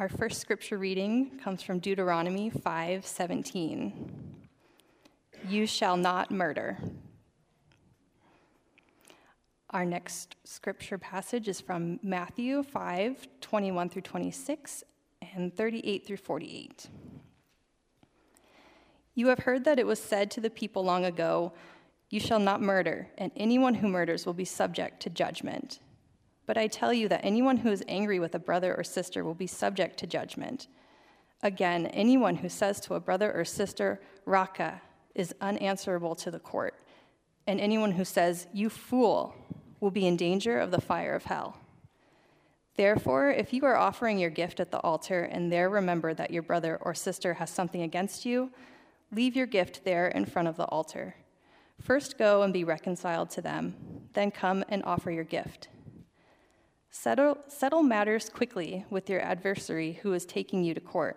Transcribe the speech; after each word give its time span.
Our 0.00 0.08
first 0.08 0.40
scripture 0.40 0.78
reading 0.78 1.38
comes 1.44 1.62
from 1.62 1.78
Deuteronomy 1.78 2.48
5:17. 2.48 4.38
You 5.46 5.66
shall 5.66 5.98
not 5.98 6.30
murder. 6.30 6.78
Our 9.68 9.84
next 9.84 10.36
scripture 10.44 10.96
passage 10.96 11.48
is 11.48 11.60
from 11.60 12.00
Matthew 12.02 12.62
5 12.62 13.28
21 13.42 13.90
through 13.90 14.00
26 14.00 14.84
and 15.34 15.54
38 15.54 16.06
through 16.06 16.16
48. 16.16 16.88
You 19.12 19.26
have 19.26 19.40
heard 19.40 19.64
that 19.64 19.78
it 19.78 19.86
was 19.86 20.02
said 20.02 20.30
to 20.30 20.40
the 20.40 20.48
people 20.48 20.82
long 20.82 21.04
ago, 21.04 21.52
You 22.08 22.20
shall 22.20 22.40
not 22.40 22.62
murder, 22.62 23.10
and 23.18 23.32
anyone 23.36 23.74
who 23.74 23.86
murders 23.86 24.24
will 24.24 24.32
be 24.32 24.46
subject 24.46 25.00
to 25.02 25.10
judgment. 25.10 25.78
But 26.50 26.58
I 26.58 26.66
tell 26.66 26.92
you 26.92 27.06
that 27.10 27.20
anyone 27.22 27.58
who 27.58 27.70
is 27.70 27.84
angry 27.86 28.18
with 28.18 28.34
a 28.34 28.40
brother 28.40 28.74
or 28.74 28.82
sister 28.82 29.22
will 29.22 29.36
be 29.36 29.46
subject 29.46 29.96
to 29.98 30.06
judgment. 30.08 30.66
Again, 31.44 31.86
anyone 31.86 32.34
who 32.34 32.48
says 32.48 32.80
to 32.80 32.94
a 32.94 33.00
brother 33.00 33.32
or 33.32 33.44
sister, 33.44 34.00
Raca, 34.24 34.82
is 35.14 35.32
unanswerable 35.40 36.16
to 36.16 36.28
the 36.28 36.40
court. 36.40 36.74
And 37.46 37.60
anyone 37.60 37.92
who 37.92 38.04
says, 38.04 38.48
You 38.52 38.68
fool, 38.68 39.32
will 39.78 39.92
be 39.92 40.08
in 40.08 40.16
danger 40.16 40.58
of 40.58 40.72
the 40.72 40.80
fire 40.80 41.14
of 41.14 41.26
hell. 41.26 41.56
Therefore, 42.74 43.30
if 43.30 43.52
you 43.52 43.64
are 43.64 43.76
offering 43.76 44.18
your 44.18 44.30
gift 44.30 44.58
at 44.58 44.72
the 44.72 44.80
altar 44.80 45.22
and 45.22 45.52
there 45.52 45.70
remember 45.70 46.14
that 46.14 46.32
your 46.32 46.42
brother 46.42 46.80
or 46.82 46.94
sister 46.94 47.34
has 47.34 47.48
something 47.50 47.82
against 47.82 48.26
you, 48.26 48.50
leave 49.12 49.36
your 49.36 49.46
gift 49.46 49.84
there 49.84 50.08
in 50.08 50.24
front 50.24 50.48
of 50.48 50.56
the 50.56 50.66
altar. 50.66 51.14
First 51.80 52.18
go 52.18 52.42
and 52.42 52.52
be 52.52 52.64
reconciled 52.64 53.30
to 53.30 53.40
them, 53.40 53.76
then 54.14 54.32
come 54.32 54.64
and 54.68 54.82
offer 54.82 55.12
your 55.12 55.22
gift. 55.22 55.68
Settle, 56.90 57.38
settle 57.48 57.82
matters 57.82 58.28
quickly 58.28 58.84
with 58.90 59.08
your 59.08 59.20
adversary 59.20 60.00
who 60.02 60.12
is 60.12 60.26
taking 60.26 60.64
you 60.64 60.74
to 60.74 60.80
court. 60.80 61.16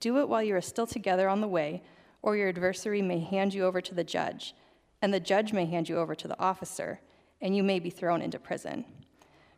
Do 0.00 0.18
it 0.18 0.28
while 0.28 0.42
you 0.42 0.54
are 0.54 0.60
still 0.60 0.86
together 0.86 1.28
on 1.28 1.40
the 1.40 1.48
way, 1.48 1.82
or 2.22 2.36
your 2.36 2.48
adversary 2.48 3.02
may 3.02 3.18
hand 3.18 3.54
you 3.54 3.64
over 3.64 3.80
to 3.80 3.94
the 3.94 4.04
judge, 4.04 4.54
and 5.02 5.12
the 5.12 5.20
judge 5.20 5.52
may 5.52 5.66
hand 5.66 5.88
you 5.88 5.98
over 5.98 6.14
to 6.14 6.28
the 6.28 6.40
officer 6.40 7.00
and 7.44 7.54
you 7.54 7.62
may 7.62 7.78
be 7.78 7.90
thrown 7.90 8.22
into 8.22 8.38
prison. 8.38 8.86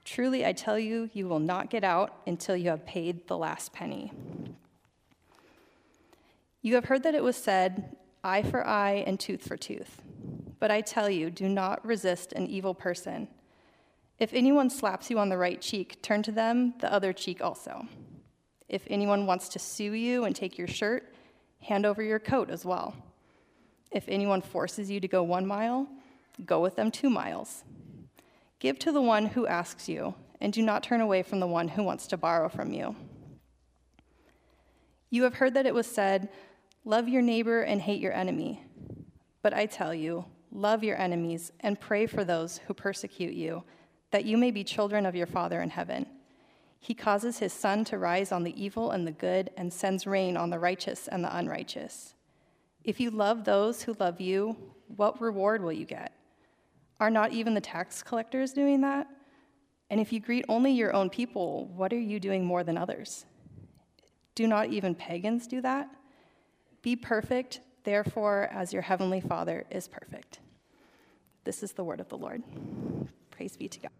Truly, 0.04 0.44
I 0.44 0.52
tell 0.52 0.78
you, 0.78 1.08
you 1.12 1.28
will 1.28 1.38
not 1.38 1.70
get 1.70 1.84
out 1.84 2.20
until 2.26 2.56
you 2.56 2.70
have 2.70 2.84
paid 2.84 3.28
the 3.28 3.38
last 3.38 3.72
penny. 3.72 4.12
You 6.62 6.74
have 6.74 6.86
heard 6.86 7.04
that 7.04 7.14
it 7.14 7.22
was 7.22 7.36
said, 7.36 7.96
eye 8.24 8.42
for 8.42 8.66
eye 8.66 9.04
and 9.06 9.20
tooth 9.20 9.46
for 9.46 9.56
tooth. 9.56 10.02
But 10.58 10.72
I 10.72 10.80
tell 10.80 11.08
you, 11.08 11.30
do 11.30 11.48
not 11.48 11.84
resist 11.86 12.32
an 12.32 12.48
evil 12.48 12.74
person. 12.74 13.28
If 14.18 14.32
anyone 14.32 14.70
slaps 14.70 15.10
you 15.10 15.18
on 15.18 15.28
the 15.28 15.36
right 15.36 15.60
cheek, 15.60 16.00
turn 16.02 16.22
to 16.22 16.32
them 16.32 16.74
the 16.80 16.92
other 16.92 17.12
cheek 17.12 17.42
also. 17.42 17.86
If 18.68 18.82
anyone 18.88 19.26
wants 19.26 19.48
to 19.50 19.58
sue 19.58 19.92
you 19.92 20.24
and 20.24 20.34
take 20.34 20.56
your 20.56 20.68
shirt, 20.68 21.12
hand 21.60 21.84
over 21.84 22.02
your 22.02 22.18
coat 22.18 22.50
as 22.50 22.64
well. 22.64 22.94
If 23.90 24.08
anyone 24.08 24.42
forces 24.42 24.90
you 24.90 25.00
to 25.00 25.08
go 25.08 25.22
one 25.22 25.46
mile, 25.46 25.86
go 26.44 26.60
with 26.60 26.76
them 26.76 26.90
two 26.90 27.10
miles. 27.10 27.64
Give 28.58 28.78
to 28.80 28.92
the 28.92 29.02
one 29.02 29.26
who 29.26 29.46
asks 29.46 29.88
you, 29.88 30.14
and 30.40 30.52
do 30.52 30.62
not 30.62 30.82
turn 30.82 31.00
away 31.00 31.22
from 31.22 31.40
the 31.40 31.46
one 31.46 31.68
who 31.68 31.82
wants 31.82 32.06
to 32.08 32.16
borrow 32.16 32.48
from 32.48 32.72
you. 32.72 32.96
You 35.10 35.22
have 35.22 35.34
heard 35.34 35.54
that 35.54 35.66
it 35.66 35.74
was 35.74 35.86
said, 35.86 36.28
Love 36.84 37.08
your 37.08 37.22
neighbor 37.22 37.62
and 37.62 37.80
hate 37.80 38.00
your 38.00 38.12
enemy. 38.12 38.62
But 39.42 39.54
I 39.54 39.66
tell 39.66 39.94
you, 39.94 40.24
love 40.52 40.84
your 40.84 40.96
enemies 41.00 41.52
and 41.60 41.80
pray 41.80 42.06
for 42.06 42.24
those 42.24 42.58
who 42.58 42.74
persecute 42.74 43.34
you, 43.34 43.64
that 44.10 44.24
you 44.24 44.36
may 44.36 44.50
be 44.50 44.64
children 44.64 45.06
of 45.06 45.14
your 45.14 45.26
Father 45.26 45.60
in 45.60 45.70
heaven. 45.70 46.06
He 46.78 46.94
causes 46.94 47.38
his 47.38 47.52
sun 47.52 47.84
to 47.86 47.98
rise 47.98 48.32
on 48.32 48.44
the 48.44 48.62
evil 48.62 48.90
and 48.90 49.06
the 49.06 49.12
good, 49.12 49.50
and 49.56 49.72
sends 49.72 50.06
rain 50.06 50.36
on 50.36 50.50
the 50.50 50.58
righteous 50.58 51.08
and 51.08 51.24
the 51.24 51.36
unrighteous. 51.36 52.14
If 52.84 53.00
you 53.00 53.10
love 53.10 53.44
those 53.44 53.82
who 53.82 53.96
love 53.98 54.20
you, 54.20 54.56
what 54.94 55.20
reward 55.20 55.62
will 55.62 55.72
you 55.72 55.84
get? 55.84 56.12
Are 57.00 57.10
not 57.10 57.32
even 57.32 57.54
the 57.54 57.60
tax 57.60 58.02
collectors 58.02 58.52
doing 58.52 58.80
that? 58.82 59.08
And 59.90 60.00
if 60.00 60.12
you 60.12 60.20
greet 60.20 60.44
only 60.48 60.72
your 60.72 60.94
own 60.94 61.10
people, 61.10 61.66
what 61.74 61.92
are 61.92 61.98
you 61.98 62.20
doing 62.20 62.44
more 62.44 62.62
than 62.62 62.78
others? 62.78 63.26
Do 64.34 64.46
not 64.46 64.68
even 64.68 64.94
pagans 64.94 65.46
do 65.46 65.60
that? 65.62 65.88
Be 66.82 66.94
perfect, 66.94 67.60
therefore, 67.84 68.48
as 68.52 68.72
your 68.72 68.82
heavenly 68.82 69.20
Father 69.20 69.64
is 69.70 69.88
perfect. 69.88 70.38
This 71.44 71.62
is 71.62 71.72
the 71.72 71.84
word 71.84 72.00
of 72.00 72.08
the 72.08 72.18
Lord. 72.18 72.42
Praise 73.36 73.54
be 73.54 73.68
to 73.68 73.80
God. 73.80 73.90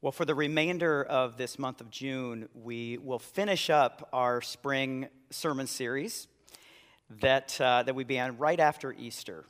Well, 0.00 0.12
for 0.12 0.24
the 0.24 0.36
remainder 0.36 1.02
of 1.02 1.38
this 1.38 1.58
month 1.58 1.80
of 1.80 1.90
June, 1.90 2.48
we 2.54 2.98
will 2.98 3.18
finish 3.18 3.68
up 3.68 4.08
our 4.12 4.40
spring 4.40 5.08
sermon 5.30 5.66
series 5.66 6.28
that, 7.20 7.60
uh, 7.60 7.82
that 7.82 7.96
we 7.96 8.04
began 8.04 8.38
right 8.38 8.60
after 8.60 8.92
Easter. 8.92 9.44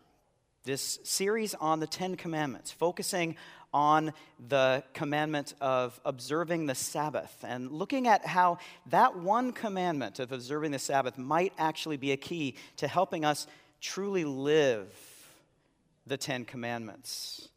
This 0.65 1.01
series 1.05 1.55
on 1.55 1.81
the 1.81 1.87
Ten 1.87 2.17
Commandments, 2.17 2.73
focusing 2.73 3.37
on 3.73 4.13
the 4.49 4.83
commandment 4.95 5.55
of 5.61 6.01
observing 6.05 6.67
the 6.67 6.75
Sabbath 6.75 7.45
and 7.47 7.71
looking 7.71 8.09
at 8.09 8.27
how 8.27 8.59
that 8.87 9.17
one 9.17 9.53
commandment 9.53 10.19
of 10.19 10.33
observing 10.33 10.73
the 10.73 10.79
Sabbath 10.79 11.19
might 11.19 11.53
actually 11.59 11.97
be 11.97 12.13
a 12.13 12.17
key 12.17 12.57
to 12.77 12.89
helping 12.89 13.25
us 13.25 13.47
truly 13.81 14.25
live 14.25 14.93
the 16.07 16.17
Ten 16.17 16.45
Commandments. 16.45 17.49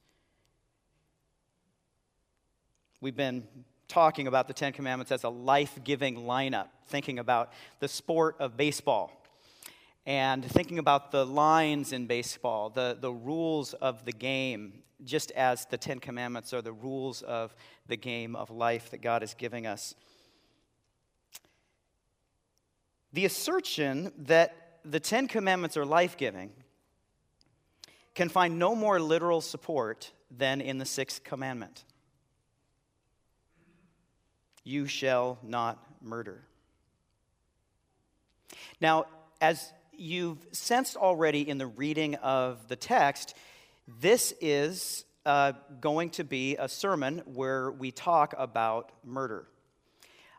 We've 3.01 3.15
been 3.15 3.47
talking 3.87 4.27
about 4.27 4.47
the 4.47 4.53
Ten 4.53 4.73
Commandments 4.73 5.11
as 5.11 5.23
a 5.23 5.29
life 5.29 5.79
giving 5.83 6.15
lineup, 6.17 6.67
thinking 6.87 7.19
about 7.19 7.51
the 7.79 7.87
sport 7.87 8.35
of 8.39 8.55
baseball 8.55 9.22
and 10.05 10.43
thinking 10.43 10.79
about 10.79 11.11
the 11.11 11.25
lines 11.25 11.93
in 11.93 12.07
baseball, 12.07 12.69
the, 12.69 12.97
the 12.99 13.11
rules 13.11 13.73
of 13.73 14.05
the 14.05 14.11
game, 14.11 14.83
just 15.03 15.31
as 15.31 15.65
the 15.65 15.77
Ten 15.77 15.99
Commandments 15.99 16.53
are 16.53 16.61
the 16.61 16.73
rules 16.73 17.21
of 17.21 17.55
the 17.87 17.97
game 17.97 18.35
of 18.35 18.49
life 18.49 18.91
that 18.91 19.01
God 19.01 19.23
is 19.23 19.33
giving 19.33 19.65
us. 19.65 19.95
The 23.13 23.25
assertion 23.25 24.11
that 24.17 24.79
the 24.83 24.99
Ten 24.99 25.27
Commandments 25.27 25.77
are 25.77 25.85
life 25.85 26.17
giving 26.17 26.51
can 28.15 28.29
find 28.29 28.59
no 28.59 28.75
more 28.75 28.99
literal 28.99 29.41
support 29.41 30.11
than 30.29 30.61
in 30.61 30.77
the 30.77 30.85
sixth 30.85 31.23
commandment 31.23 31.85
you 34.63 34.87
shall 34.87 35.37
not 35.43 35.83
murder. 36.01 36.43
Now, 38.79 39.05
as 39.41 39.73
you've 39.97 40.45
sensed 40.51 40.95
already 40.95 41.47
in 41.47 41.57
the 41.57 41.67
reading 41.67 42.15
of 42.15 42.67
the 42.67 42.75
text, 42.75 43.35
this 43.99 44.33
is 44.41 45.05
uh, 45.25 45.53
going 45.81 46.09
to 46.11 46.23
be 46.23 46.57
a 46.57 46.67
sermon 46.67 47.21
where 47.25 47.71
we 47.71 47.91
talk 47.91 48.33
about 48.37 48.91
murder. 49.03 49.47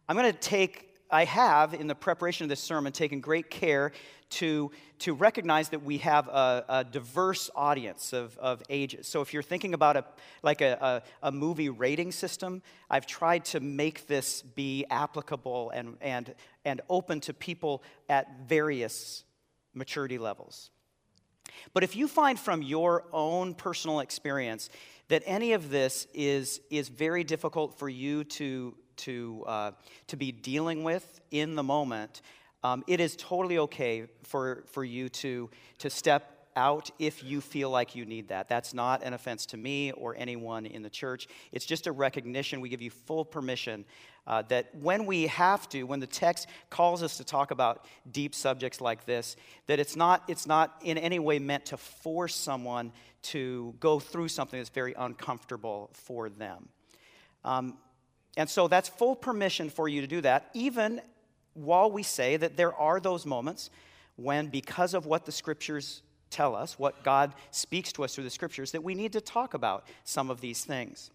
I'm 0.09 0.17
going 0.17 0.33
to 0.33 0.39
take 0.39 0.95
I 1.11 1.27
have, 1.27 1.75
in 1.75 1.87
the 1.87 1.95
preparation 1.95 2.45
of 2.45 2.49
this 2.49 2.61
sermon, 2.61 2.93
taken 2.93 3.21
great 3.21 3.49
care 3.49 3.93
to, 4.31 4.73
to 5.01 5.15
recognize 5.15 5.69
that 5.69 5.85
we 5.85 5.99
have 5.99 6.27
a, 6.27 6.65
a 6.69 6.85
diverse 6.85 7.51
audience 7.55 8.13
of, 8.13 8.37
of 8.39 8.63
ages. 8.69 9.07
So 9.07 9.21
if 9.21 9.33
you're 9.33 9.43
thinking 9.43 9.75
about 9.75 9.97
a, 9.97 10.05
like 10.43 10.61
a, 10.61 11.03
a, 11.23 11.29
a, 11.29 11.31
movie 11.31 11.69
rating 11.69 12.11
system, 12.11 12.63
I've 12.91 13.07
tried 13.07 13.45
to 13.47 13.61
make 13.61 14.09
this 14.09 14.43
be 14.43 14.87
applicable 14.91 15.71
and, 15.71 15.97
and, 16.01 16.35
and 16.65 16.81
open 16.89 17.21
to 17.21 17.33
people 17.33 17.85
at 18.09 18.49
various 18.49 19.23
maturity 19.75 20.19
levels. 20.19 20.71
But 21.73 21.83
if 21.83 21.95
you 21.95 22.09
find 22.09 22.39
from 22.39 22.62
your 22.62 23.05
own 23.12 23.55
personal 23.55 24.01
experience 24.01 24.71
that 25.09 25.23
any 25.26 25.53
of 25.53 25.71
this 25.71 26.06
is, 26.15 26.61
is 26.71 26.88
very 26.88 27.25
difficult 27.25 27.79
for 27.79 27.88
you 27.88 28.25
to 28.25 28.75
to, 28.97 29.44
uh, 29.47 29.71
to 30.09 30.17
be 30.17 30.32
dealing 30.32 30.85
with 30.85 31.21
in 31.31 31.55
the 31.55 31.62
moment, 31.62 32.23
um, 32.62 32.85
it 32.87 33.00
is 33.00 33.17
totally 33.17 33.59
okay 33.59 34.06
for, 34.23 34.65
for 34.69 34.85
you 34.85 35.09
to, 35.09 35.50
to 35.79 35.91
step 35.91 36.49
out 36.56 36.91
if 36.99 37.23
you 37.23 37.41
feel 37.41 37.69
like 37.69 37.94
you 37.94 38.05
need 38.05 38.29
that. 38.29 38.49
That's 38.49 38.73
not 38.73 39.03
an 39.03 39.12
offense 39.12 39.47
to 39.47 39.56
me 39.56 39.93
or 39.93 40.15
anyone 40.17 40.67
in 40.67 40.82
the 40.82 40.91
church. 40.91 41.26
It's 41.53 41.67
just 41.67 41.87
a 41.87 41.93
recognition. 41.93 42.61
We 42.61 42.69
give 42.69 42.81
you 42.81 42.91
full 42.91 43.25
permission 43.25 43.85
uh, 44.26 44.43
that 44.43 44.75
when 44.75 45.06
we 45.06 45.26
have 45.26 45.69
to, 45.69 45.85
when 45.85 46.00
the 46.00 46.06
text 46.06 46.49
calls 46.71 47.03
us 47.03 47.17
to 47.19 47.25
talk 47.25 47.50
about 47.50 47.85
deep 48.11 48.35
subjects 48.35 48.81
like 48.81 49.05
this, 49.05 49.37
that 49.67 49.79
it's 49.79 49.97
not, 49.97 50.23
it's 50.29 50.47
not 50.47 50.81
in 50.82 50.99
any 50.99 51.19
way 51.19 51.38
meant 51.38 51.67
to 51.67 51.76
force 51.76 52.35
someone 52.35 52.93
to 53.23 53.75
go 53.81 53.99
through 53.99 54.29
something 54.29 54.59
that's 54.59 54.71
very 54.71 54.94
uncomfortable 54.97 55.91
for 55.93 56.29
them. 56.29 56.69
Um, 57.44 57.79
and 58.37 58.49
so 58.49 58.69
that's 58.69 58.88
full 58.88 59.15
permission 59.15 59.71
for 59.71 59.88
you 59.88 60.00
to 60.00 60.06
do 60.06 60.21
that, 60.23 60.50
even 60.55 61.00
while 61.55 61.91
we 61.91 62.03
say 62.03 62.37
that 62.37 62.56
there 62.56 62.75
are 62.75 63.00
those 63.00 63.25
moments 63.25 63.71
when, 64.17 64.49
because 64.49 64.94
of 64.94 65.06
what 65.06 65.25
the 65.25 65.32
scriptures 65.32 66.03
tell 66.31 66.56
us, 66.56 66.79
what 66.79 67.05
God 67.05 67.32
speaks 67.50 67.93
to 67.93 68.05
us 68.05 68.15
through 68.15 68.25
the 68.25 68.31
scriptures, 68.31 68.73
that 68.73 68.82
we 68.82 68.94
need 68.94 69.12
to 69.12 69.21
talk 69.21 69.55
about 69.55 69.87
some 70.03 70.31
of 70.31 70.41
these 70.41 70.65
things. 70.65 71.11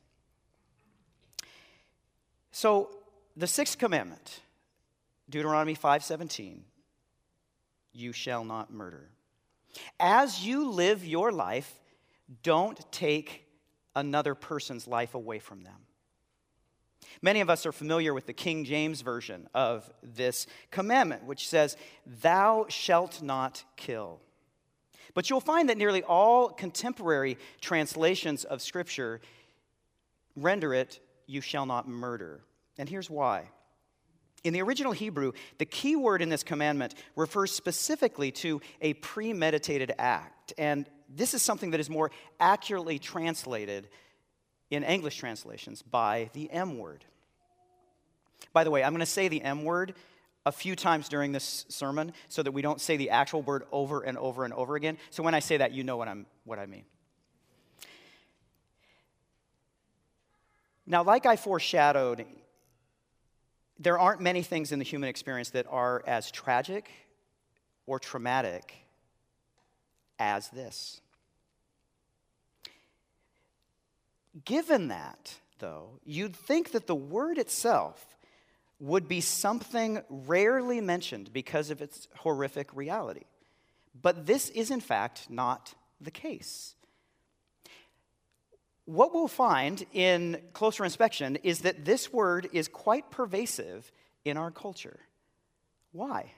So, 2.51 2.89
the 3.39 3.47
sixth 3.47 3.77
commandment, 3.77 4.41
Deuteronomy 5.29 5.73
5:17, 5.73 6.65
you 7.93 8.11
shall 8.11 8.43
not 8.43 8.69
murder. 8.69 9.11
As 9.97 10.45
you 10.45 10.69
live 10.69 11.05
your 11.05 11.31
life, 11.31 11.79
don't 12.43 12.79
take 12.91 13.45
another 13.95 14.35
person's 14.35 14.87
life 14.87 15.13
away 15.13 15.39
from 15.39 15.63
them. 15.63 15.87
Many 17.21 17.39
of 17.39 17.49
us 17.49 17.65
are 17.65 17.71
familiar 17.71 18.13
with 18.13 18.25
the 18.25 18.33
King 18.33 18.65
James 18.65 19.01
Version 19.01 19.47
of 19.53 19.89
this 20.03 20.45
commandment, 20.69 21.23
which 21.23 21.47
says, 21.47 21.77
Thou 22.05 22.65
shalt 22.67 23.21
not 23.21 23.63
kill. 23.77 24.19
But 25.13 25.29
you'll 25.29 25.39
find 25.39 25.69
that 25.69 25.77
nearly 25.77 26.03
all 26.03 26.49
contemporary 26.49 27.37
translations 27.61 28.43
of 28.43 28.61
Scripture 28.61 29.21
render 30.35 30.73
it, 30.73 30.99
You 31.25 31.39
shall 31.39 31.65
not 31.65 31.87
murder. 31.87 32.41
And 32.79 32.87
here's 32.87 33.09
why. 33.09 33.49
In 34.45 34.53
the 34.53 34.61
original 34.61 34.93
Hebrew, 34.93 35.33
the 35.57 35.65
key 35.65 35.97
word 35.97 36.21
in 36.21 36.29
this 36.29 36.43
commandment 36.43 36.95
refers 37.17 37.51
specifically 37.51 38.31
to 38.31 38.61
a 38.81 38.93
premeditated 38.93 39.93
act. 39.99 40.53
And 40.57 40.89
this 41.13 41.33
is 41.33 41.41
something 41.41 41.71
that 41.71 41.81
is 41.81 41.89
more 41.89 42.09
accurately 42.39 42.97
translated 42.97 43.89
in 44.69 44.83
English 44.83 45.17
translations 45.17 45.81
by 45.81 46.29
the 46.33 46.49
M 46.51 46.77
word. 46.77 47.03
By 48.53 48.63
the 48.63 48.71
way, 48.71 48.81
I'm 48.81 48.93
going 48.93 49.01
to 49.01 49.05
say 49.05 49.27
the 49.27 49.41
M 49.41 49.65
word 49.65 49.93
a 50.45 50.51
few 50.51 50.73
times 50.73 51.09
during 51.09 51.33
this 51.33 51.65
sermon 51.67 52.13
so 52.29 52.41
that 52.41 52.53
we 52.53 52.61
don't 52.61 52.79
say 52.79 52.95
the 52.95 53.09
actual 53.09 53.41
word 53.41 53.63
over 53.73 54.03
and 54.03 54.17
over 54.17 54.45
and 54.45 54.53
over 54.53 54.77
again. 54.77 54.97
So 55.09 55.21
when 55.21 55.35
I 55.35 55.39
say 55.39 55.57
that, 55.57 55.73
you 55.73 55.83
know 55.83 55.97
what, 55.97 56.07
I'm, 56.07 56.25
what 56.45 56.59
I 56.59 56.65
mean. 56.65 56.85
Now, 60.87 61.03
like 61.03 61.25
I 61.25 61.35
foreshadowed, 61.35 62.25
there 63.79 63.97
aren't 63.97 64.21
many 64.21 64.43
things 64.43 64.71
in 64.71 64.79
the 64.79 64.85
human 64.85 65.09
experience 65.09 65.51
that 65.51 65.65
are 65.69 66.03
as 66.05 66.29
tragic 66.29 66.89
or 67.87 67.97
traumatic 67.97 68.73
as 70.19 70.49
this. 70.49 70.99
Given 74.45 74.89
that, 74.89 75.35
though, 75.59 75.99
you'd 76.05 76.35
think 76.35 76.71
that 76.71 76.87
the 76.87 76.95
word 76.95 77.37
itself 77.37 78.17
would 78.79 79.07
be 79.07 79.21
something 79.21 80.01
rarely 80.09 80.81
mentioned 80.81 81.33
because 81.33 81.69
of 81.69 81.81
its 81.81 82.07
horrific 82.17 82.73
reality. 82.75 83.25
But 83.99 84.25
this 84.25 84.49
is, 84.49 84.71
in 84.71 84.79
fact, 84.79 85.29
not 85.29 85.73
the 85.99 86.11
case. 86.11 86.75
What 88.89 89.13
we'll 89.13 89.27
find 89.27 89.85
in 89.93 90.41
closer 90.53 90.83
inspection 90.83 91.35
is 91.43 91.59
that 91.59 91.85
this 91.85 92.11
word 92.11 92.49
is 92.53 92.67
quite 92.67 93.11
pervasive 93.11 93.91
in 94.25 94.35
our 94.35 94.49
culture. 94.49 94.99
Why? 95.91 96.31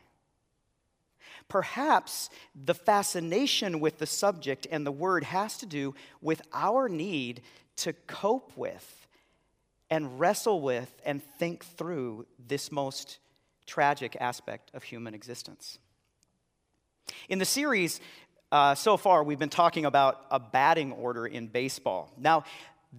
Perhaps 1.48 2.30
the 2.54 2.74
fascination 2.74 3.80
with 3.80 4.00
the 4.00 4.06
subject 4.06 4.68
and 4.70 4.86
the 4.86 4.92
word 4.92 5.24
has 5.24 5.60
to 5.60 5.66
do 5.66 5.96
with 6.20 6.42
our 6.52 6.90
need 6.90 7.42
to 7.78 7.94
cope 7.94 8.52
with 8.58 9.08
and 9.90 10.20
wrestle 10.20 10.60
with 10.60 10.92
and 11.06 11.24
think 11.24 11.64
through 11.64 12.26
this 12.38 12.70
most 12.70 13.20
tragic 13.66 14.18
aspect 14.20 14.72
of 14.74 14.84
human 14.84 15.14
existence. 15.14 15.80
In 17.30 17.40
the 17.40 17.46
series 17.46 18.02
uh, 18.52 18.76
so 18.76 18.98
far, 18.98 19.24
we've 19.24 19.40
been 19.40 19.50
talking 19.50 19.86
about 19.86 20.26
a 20.30 20.40
batting 20.40 20.92
order 20.92 21.26
in 21.26 21.48
baseball. 21.48 22.12
Now, 22.18 22.44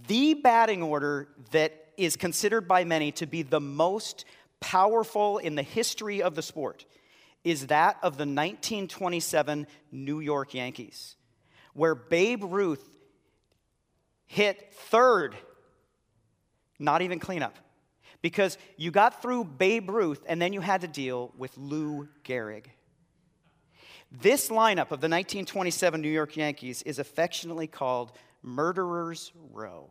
the 0.09 0.35
batting 0.35 0.83
order 0.83 1.29
that 1.51 1.73
is 1.97 2.17
considered 2.17 2.67
by 2.67 2.85
many 2.85 3.13
to 3.13 3.27
be 3.27 3.43
the 3.43 3.61
most 3.61 4.25
powerful 4.61 5.39
in 5.39 5.55
the 5.55 5.63
history 5.63 6.23
of 6.23 6.35
the 6.35 6.43
sport 6.43 6.87
is 7.45 7.67
that 7.67 7.97
of 8.03 8.17
the 8.17 8.25
1927 8.25 9.67
New 9.91 10.21
York 10.21 10.55
Yankees, 10.55 11.17
where 11.75 11.95
Babe 11.95 12.45
Ruth 12.45 12.89
hit 14.27 14.73
third 14.73 15.37
not 16.83 17.01
even 17.03 17.19
cleanup. 17.19 17.59
Because 18.21 18.59
you 18.77 18.91
got 18.91 19.23
through 19.23 19.45
Babe 19.45 19.89
Ruth 19.91 20.23
and 20.27 20.41
then 20.41 20.53
you 20.53 20.61
had 20.61 20.83
to 20.83 20.89
deal 20.89 21.33
with 21.37 21.57
Lou 21.57 22.09
Gehrig. 22.25 22.67
This 24.21 24.51
lineup 24.51 24.91
of 24.91 25.01
the 25.01 25.09
1927 25.09 26.03
New 26.03 26.09
York 26.09 26.37
Yankees 26.37 26.83
is 26.83 26.99
affectionately 26.99 27.67
called 27.67 28.13
Murderer's 28.43 29.33
Row. 29.53 29.89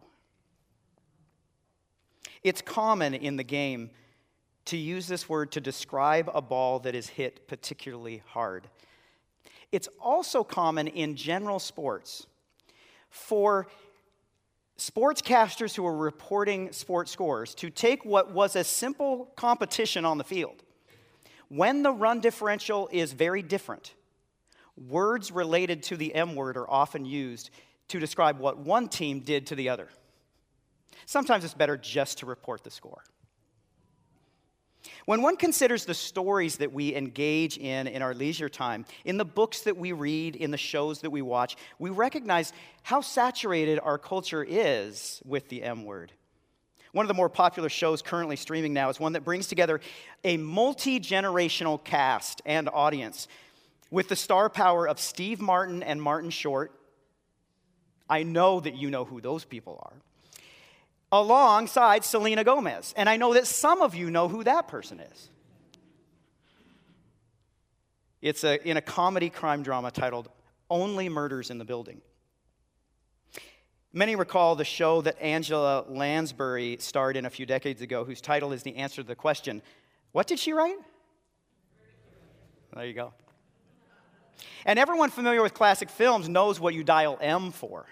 It's 2.44 2.62
common 2.62 3.16
in 3.16 3.36
the 3.36 3.44
game 3.44 3.90
to 4.66 4.78
use 4.78 5.08
this 5.08 5.28
word 5.28 5.52
to 5.54 5.62
describe 5.62 6.30
a 6.36 6.42
ball 6.42 6.78
that 6.80 6.94
is 6.94 7.10
hit 7.10 7.48
particularly 7.48 8.22
hard. 8.28 8.68
It's 9.72 9.90
also 10.00 10.44
common 10.44 10.88
in 10.88 11.16
general 11.16 11.58
sports 11.58 12.28
for 13.10 13.68
sportscasters 14.78 15.76
who 15.76 15.86
are 15.86 15.98
reporting 15.98 16.72
sports 16.74 17.12
scores 17.12 17.56
to 17.56 17.72
take 17.72 18.06
what 18.06 18.32
was 18.32 18.56
a 18.56 18.64
simple 18.64 19.32
competition 19.36 20.06
on 20.06 20.20
the 20.20 20.24
field. 20.24 20.64
When 21.48 21.82
the 21.82 21.92
run 21.92 22.20
differential 22.20 22.88
is 22.92 23.14
very 23.14 23.42
different, 23.42 23.96
words 24.90 25.32
related 25.32 25.84
to 25.84 25.98
the 25.98 26.14
M 26.14 26.36
word 26.36 26.58
are 26.58 26.70
often 26.70 27.06
used 27.06 27.50
to 27.90 28.00
describe 28.00 28.40
what 28.40 28.58
one 28.58 28.88
team 28.88 29.20
did 29.20 29.48
to 29.48 29.56
the 29.56 29.70
other. 29.70 29.88
Sometimes 31.06 31.44
it's 31.44 31.54
better 31.54 31.78
just 31.78 32.20
to 32.20 32.26
report 32.26 32.64
the 32.64 32.72
score. 32.72 33.04
When 35.06 35.22
one 35.22 35.36
considers 35.36 35.86
the 35.86 35.94
stories 35.94 36.58
that 36.58 36.74
we 36.74 36.96
engage 36.96 37.58
in 37.58 37.88
in 37.88 38.02
our 38.02 38.14
leisure 38.14 38.50
time, 38.50 38.86
in 39.06 39.18
the 39.18 39.26
books 39.26 39.62
that 39.62 39.78
we 39.78 39.92
read, 39.92 40.36
in 40.36 40.52
the 40.52 40.58
shows 40.58 41.02
that 41.02 41.10
we 41.10 41.22
watch, 41.22 41.56
we 41.80 41.90
recognize 41.90 42.54
how 42.84 43.02
saturated 43.02 43.80
our 43.82 43.98
culture 43.98 44.46
is 44.48 45.22
with 45.26 45.50
the 45.50 45.64
M 45.64 45.86
word. 45.86 46.12
One 46.94 47.06
of 47.06 47.08
the 47.08 47.14
more 47.14 47.30
popular 47.30 47.70
shows 47.70 48.02
currently 48.02 48.36
streaming 48.36 48.74
now 48.74 48.90
is 48.90 49.00
one 49.00 49.14
that 49.14 49.24
brings 49.24 49.48
together 49.48 49.80
a 50.24 50.38
multi 50.38 51.00
generational 51.00 51.82
cast 51.84 52.42
and 52.46 52.68
audience 52.70 53.28
with 53.92 54.08
the 54.08 54.16
star 54.16 54.50
power 54.50 54.88
of 54.88 55.00
Steve 55.00 55.40
Martin 55.40 55.84
and 55.84 56.02
Martin 56.02 56.32
Short. 56.32 56.72
I 58.10 58.24
know 58.24 58.60
that 58.60 58.76
you 58.76 58.90
know 58.90 59.06
who 59.06 59.22
those 59.22 59.46
people 59.46 59.80
are 59.84 59.94
alongside 61.12 62.06
Selena 62.06 62.44
Gomez. 62.44 62.94
And 62.96 63.10
I 63.10 63.18
know 63.18 63.34
that 63.34 63.48
some 63.48 63.82
of 63.82 63.96
you 63.96 64.10
know 64.10 64.28
who 64.28 64.44
that 64.44 64.68
person 64.68 65.00
is. 65.00 65.30
It's 68.22 68.44
a, 68.44 68.66
in 68.68 68.78
a 68.78 68.82
comedy 68.82 69.30
crime 69.30 69.64
drama 69.64 69.92
titled 69.92 70.30
Only 70.70 71.10
Murders 71.10 71.50
in 71.50 71.58
the 71.58 71.66
Building. 71.66 72.02
Many 73.94 74.16
recall 74.16 74.56
the 74.56 74.64
show 74.64 75.02
that 75.02 75.22
Angela 75.22 75.84
Lansbury 75.90 76.78
starred 76.80 77.18
in 77.18 77.26
a 77.26 77.30
few 77.30 77.46
decades 77.46 77.82
ago, 77.82 78.06
whose 78.06 78.22
title 78.22 78.54
is 78.54 78.64
the 78.64 78.78
answer 78.78 79.02
to 79.02 79.08
the 79.08 79.16
question 79.16 79.62
What 80.14 80.28
did 80.28 80.40
she 80.40 80.54
write? 80.54 80.78
There 82.74 82.86
you 82.86 82.94
go. 82.94 83.14
And 84.66 84.78
everyone 84.78 85.10
familiar 85.10 85.42
with 85.42 85.54
classic 85.54 85.90
films 85.90 86.30
knows 86.30 86.60
what 86.60 86.74
you 86.74 86.84
dial 86.84 87.18
M 87.22 87.52
for. 87.52 87.86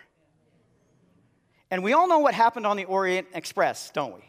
And 1.72 1.84
we 1.84 1.94
all 1.94 2.08
know 2.08 2.20
what 2.20 2.34
happened 2.34 2.66
on 2.66 2.78
the 2.78 2.86
Orient 2.86 3.28
Express, 3.34 3.92
don't 3.92 4.16
we? 4.16 4.22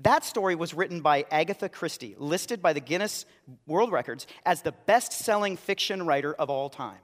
That 0.00 0.24
story 0.24 0.54
was 0.54 0.74
written 0.74 1.00
by 1.00 1.26
Agatha 1.30 1.68
Christie, 1.68 2.14
listed 2.18 2.62
by 2.62 2.72
the 2.72 2.80
Guinness 2.80 3.26
World 3.66 3.90
Records 3.90 4.26
as 4.46 4.62
the 4.62 4.72
best 4.72 5.12
selling 5.12 5.56
fiction 5.56 6.06
writer 6.06 6.34
of 6.34 6.50
all 6.50 6.70
time. 6.70 6.98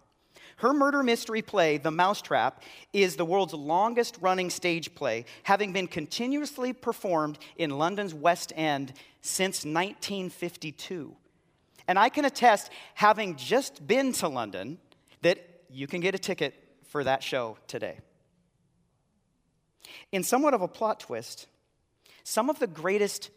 Her 0.59 0.73
murder 0.73 1.03
mystery 1.03 1.43
play, 1.43 1.79
The 1.79 1.91
Mousetrap, 1.91 2.63
is 2.93 3.17
the 3.17 3.25
world's 3.25 3.55
longest 3.55 4.19
running 4.21 4.51
stage 4.51 4.95
play, 4.95 5.25
having 5.43 5.73
been 5.73 5.89
continuously 5.89 6.73
performed 6.73 7.39
in 7.57 7.71
London's 7.71 8.15
West 8.15 8.53
End 8.55 8.93
since 9.21 9.65
1952. 9.65 11.17
And 11.87 11.99
I 11.99 12.09
can 12.09 12.25
attest, 12.25 12.71
having 12.95 13.37
just 13.37 13.87
been 13.87 14.13
to 14.15 14.29
London, 14.29 14.79
that 15.23 15.39
you 15.69 15.87
can 15.87 16.01
get 16.01 16.15
a 16.15 16.19
ticket 16.19 16.55
for 16.89 17.05
that 17.05 17.23
show 17.23 17.59
today. 17.67 17.99
In 20.13 20.23
somewhat 20.23 20.55
of 20.55 20.63
a 20.63 20.69
plot 20.69 21.01
twist, 21.01 21.47
some 22.23 22.49
of 22.49 22.59
the 22.59 22.67
greatest 22.67 23.31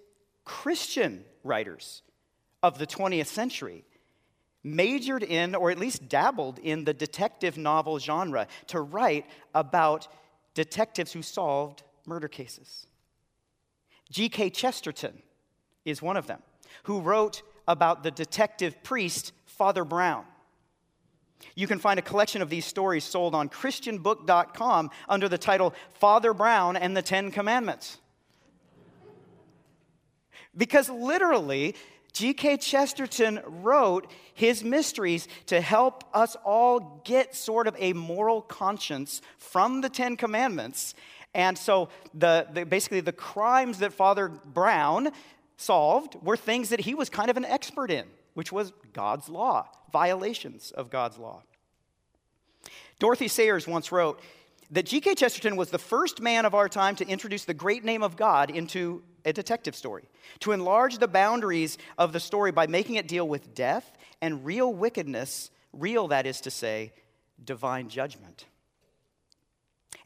Christian 0.46 1.26
writers 1.44 2.04
of 2.64 2.78
the 2.78 2.88
20th 2.88 3.28
century 3.28 3.84
majored 4.64 5.24
in, 5.24 5.56
or 5.56 5.72
at 5.72 5.80
least 5.80 6.10
dabbled 6.10 6.60
in, 6.60 6.84
the 6.84 6.94
detective 6.94 7.58
novel 7.58 8.00
genre 8.00 8.48
to 8.68 8.82
write 8.82 9.26
about 9.54 10.08
detectives 10.54 11.14
who 11.14 11.22
solved 11.22 11.84
murder 12.06 12.28
cases. 12.28 12.88
G.K. 14.10 14.50
Chesterton 14.52 15.22
is 15.86 16.02
one 16.02 16.18
of 16.18 16.28
them, 16.28 16.42
who 16.84 17.02
wrote 17.02 17.42
about 17.68 18.04
the 18.04 18.12
detective 18.12 18.82
priest, 18.84 19.34
Father 19.46 19.84
Brown. 19.84 20.26
You 21.56 21.68
can 21.68 21.80
find 21.80 22.00
a 22.00 22.04
collection 22.04 22.42
of 22.42 22.50
these 22.50 22.66
stories 22.66 23.04
sold 23.04 23.36
on 23.36 23.50
ChristianBook.com 23.50 24.92
under 25.10 25.30
the 25.30 25.38
title 25.38 25.74
Father 25.94 26.34
Brown 26.34 26.78
and 26.78 26.96
the 26.96 27.02
Ten 27.02 27.32
Commandments. 27.32 27.98
Because 30.56 30.90
literally, 30.90 31.76
G.K. 32.14 32.58
Chesterton 32.58 33.42
wrote 33.46 34.10
his 34.34 34.64
mysteries 34.64 35.28
to 35.48 35.62
help 35.62 36.04
us 36.16 36.36
all 36.44 37.02
get 37.06 37.36
sort 37.36 37.68
of 37.68 37.76
a 37.78 37.94
moral 37.94 38.42
conscience 38.42 39.22
from 39.38 39.82
the 39.82 39.90
Ten 39.90 40.18
Commandments. 40.18 40.96
And 41.36 41.56
so, 41.56 41.90
the, 42.16 42.48
the, 42.52 42.66
basically, 42.66 43.02
the 43.02 43.12
crimes 43.12 43.80
that 43.80 43.94
Father 43.94 44.30
Brown 44.30 45.12
solved 45.58 46.16
were 46.24 46.38
things 46.38 46.70
that 46.70 46.82
he 46.82 46.96
was 46.96 47.10
kind 47.10 47.30
of 47.30 47.38
an 47.38 47.46
expert 47.46 47.92
in, 47.92 48.06
which 48.34 48.52
was 48.52 48.72
God's 48.94 49.28
law, 49.28 49.68
violations 49.92 50.72
of 50.72 50.90
God's 50.90 51.18
law. 51.18 51.44
Dorothy 53.00 53.28
Sayers 53.28 53.68
once 53.68 53.92
wrote 53.92 54.22
that 54.72 54.86
G.K. 54.86 55.16
Chesterton 55.16 55.56
was 55.56 55.70
the 55.70 55.78
first 55.78 56.22
man 56.22 56.46
of 56.46 56.54
our 56.54 56.68
time 56.68 56.96
to 56.98 57.08
introduce 57.08 57.46
the 57.46 57.54
great 57.54 57.84
name 57.84 58.04
of 58.04 58.16
God 58.16 58.50
into 58.50 59.04
a 59.26 59.34
detective 59.34 59.76
story, 59.76 60.08
to 60.40 60.52
enlarge 60.52 60.98
the 60.98 61.08
boundaries 61.08 61.78
of 61.98 62.14
the 62.14 62.20
story 62.20 62.52
by 62.52 62.68
making 62.68 62.96
it 62.96 63.08
deal 63.08 63.28
with 63.28 63.54
death 63.54 63.98
and 64.22 64.46
real 64.46 64.74
wickedness, 64.74 65.52
real, 65.74 66.08
that 66.10 66.26
is 66.26 66.42
to 66.42 66.52
say, 66.52 66.94
divine 67.44 67.90
judgment. 67.90 68.46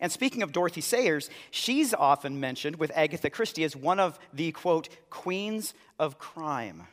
And 0.02 0.12
speaking 0.12 0.42
of 0.42 0.52
Dorothy 0.52 0.82
Sayers, 0.82 1.30
she's 1.52 1.94
often 1.94 2.40
mentioned 2.40 2.78
with 2.78 2.92
Agatha 2.96 3.30
Christie 3.30 3.64
as 3.64 3.76
one 3.76 4.00
of 4.00 4.18
the, 4.34 4.52
quote, 4.52 4.90
queens 5.12 5.76
of 6.00 6.18
crime, 6.18 6.88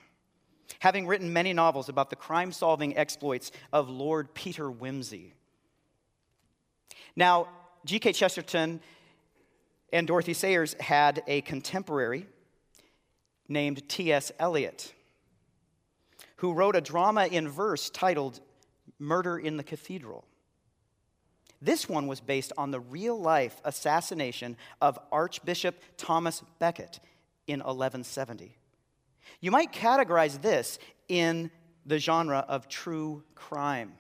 having 0.81 1.07
written 1.07 1.33
many 1.33 1.55
novels 1.55 1.89
about 1.89 2.11
the 2.11 2.17
crime 2.17 2.53
solving 2.53 2.97
exploits 2.99 3.51
of 3.73 3.89
Lord 3.89 4.35
Peter 4.35 4.71
Wimsey. 4.71 5.33
Now, 7.17 7.49
G.K. 7.87 8.13
Chesterton 8.13 8.81
and 9.91 10.07
Dorothy 10.07 10.35
Sayers 10.35 10.75
had 10.75 11.23
a 11.27 11.41
contemporary 11.41 12.27
named 13.49 13.89
T.S. 13.89 14.31
Eliot, 14.39 14.93
who 16.37 16.53
wrote 16.53 16.77
a 16.77 16.83
drama 16.83 17.25
in 17.25 17.49
verse 17.49 17.89
titled 17.89 18.41
Murder 18.99 19.39
in 19.39 19.57
the 19.57 19.63
Cathedral. 19.63 20.27
This 21.61 21.89
one 21.89 22.07
was 22.07 22.21
based 22.21 22.53
on 22.57 22.71
the 22.71 22.81
real 22.81 23.21
life 23.21 23.61
assassination 23.65 24.57
of 24.81 24.99
Archbishop 25.11 25.77
Thomas 25.97 26.43
Becket 26.59 27.01
in 27.47 27.59
1170. 27.61 28.57
You 29.41 29.51
might 29.51 29.73
categorize 29.73 30.41
this 30.41 30.79
in 31.09 31.51
the 31.85 31.99
genre 31.99 32.45
of 32.49 32.69
true 32.69 33.25
crime, 33.35 33.95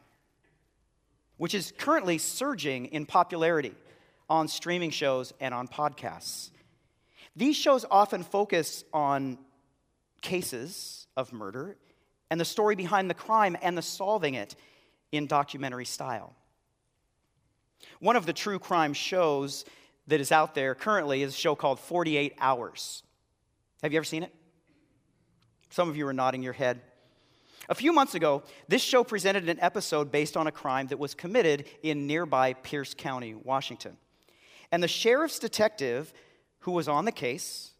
which 1.37 1.55
is 1.55 1.73
currently 1.77 2.19
surging 2.19 2.87
in 2.87 3.07
popularity 3.07 3.75
on 4.29 4.47
streaming 4.47 4.91
shows 4.91 5.33
and 5.41 5.53
on 5.55 5.67
podcasts. 5.67 6.51
These 7.35 7.57
shows 7.57 7.85
often 7.91 8.23
focus 8.23 8.85
on 8.93 9.39
cases 10.21 11.07
of 11.17 11.33
murder 11.33 11.77
and 12.31 12.41
the 12.41 12.45
story 12.45 12.75
behind 12.75 13.09
the 13.09 13.15
crime 13.15 13.57
and 13.63 13.77
the 13.77 13.83
solving 13.83 14.35
it 14.35 14.55
in 15.13 15.27
documentary 15.27 15.87
style. 15.87 16.35
One 18.01 18.17
of 18.17 18.27
the 18.27 18.33
true 18.33 18.59
crime 18.59 18.95
shows 18.95 19.65
that 20.07 20.21
is 20.21 20.33
out 20.33 20.55
there 20.55 20.75
currently 20.75 21.23
is 21.23 21.35
a 21.35 21.37
show 21.37 21.55
called 21.55 21.81
48 21.81 22.35
Hours. 22.39 23.03
Have 23.83 23.93
you 23.93 23.99
ever 23.99 24.05
seen 24.05 24.23
it? 24.23 24.35
Some 25.71 25.89
of 25.89 25.97
you 25.97 26.07
are 26.07 26.13
nodding 26.13 26.43
your 26.43 26.53
head. 26.53 26.81
A 27.69 27.75
few 27.75 27.93
months 27.93 28.15
ago, 28.15 28.43
this 28.67 28.83
show 28.83 29.05
presented 29.05 29.49
an 29.49 29.59
episode 29.61 30.11
based 30.11 30.37
on 30.37 30.47
a 30.47 30.53
crime 30.53 30.87
that 30.87 30.99
was 30.99 31.15
committed 31.15 31.67
in 31.83 32.07
nearby 32.07 32.55
Pierce 32.55 32.95
County, 32.95 33.35
Washington. 33.35 33.99
And 34.73 34.83
the 34.83 34.89
sheriff's 34.89 35.39
detective 35.39 36.13
who 36.61 36.73
was 36.73 36.89
on 36.89 37.05
the 37.05 37.13
case, 37.13 37.73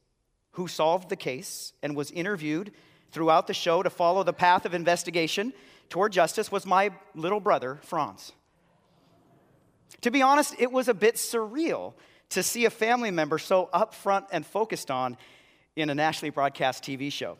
who 0.53 0.69
solved 0.69 1.09
the 1.09 1.17
case, 1.17 1.73
and 1.83 1.97
was 1.97 2.11
interviewed 2.11 2.73
throughout 3.11 3.47
the 3.47 3.55
show 3.55 3.83
to 3.83 3.91
follow 3.91 4.23
the 4.23 4.33
path 4.33 4.67
of 4.67 4.75
investigation 4.75 5.55
toward 5.89 6.13
justice 6.13 6.53
was 6.53 6.67
my 6.67 6.91
little 7.15 7.41
brother, 7.41 7.79
Franz. 7.83 8.33
To 10.03 10.11
be 10.11 10.23
honest, 10.23 10.55
it 10.59 10.71
was 10.71 10.89
a 10.89 10.95
bit 10.95 11.17
surreal 11.17 11.95
to 12.31 12.43
see 12.43 12.65
a 12.65 12.71
family 12.71 13.11
member 13.11 13.39
so 13.39 13.69
upfront 13.73 14.27
and 14.31 14.47
focused 14.47 14.91
on 14.91 15.17
in 15.77 15.91
a 15.91 15.95
nationally 15.95 16.31
broadcast 16.31 16.85
TV 16.85 17.11
show. 17.13 17.39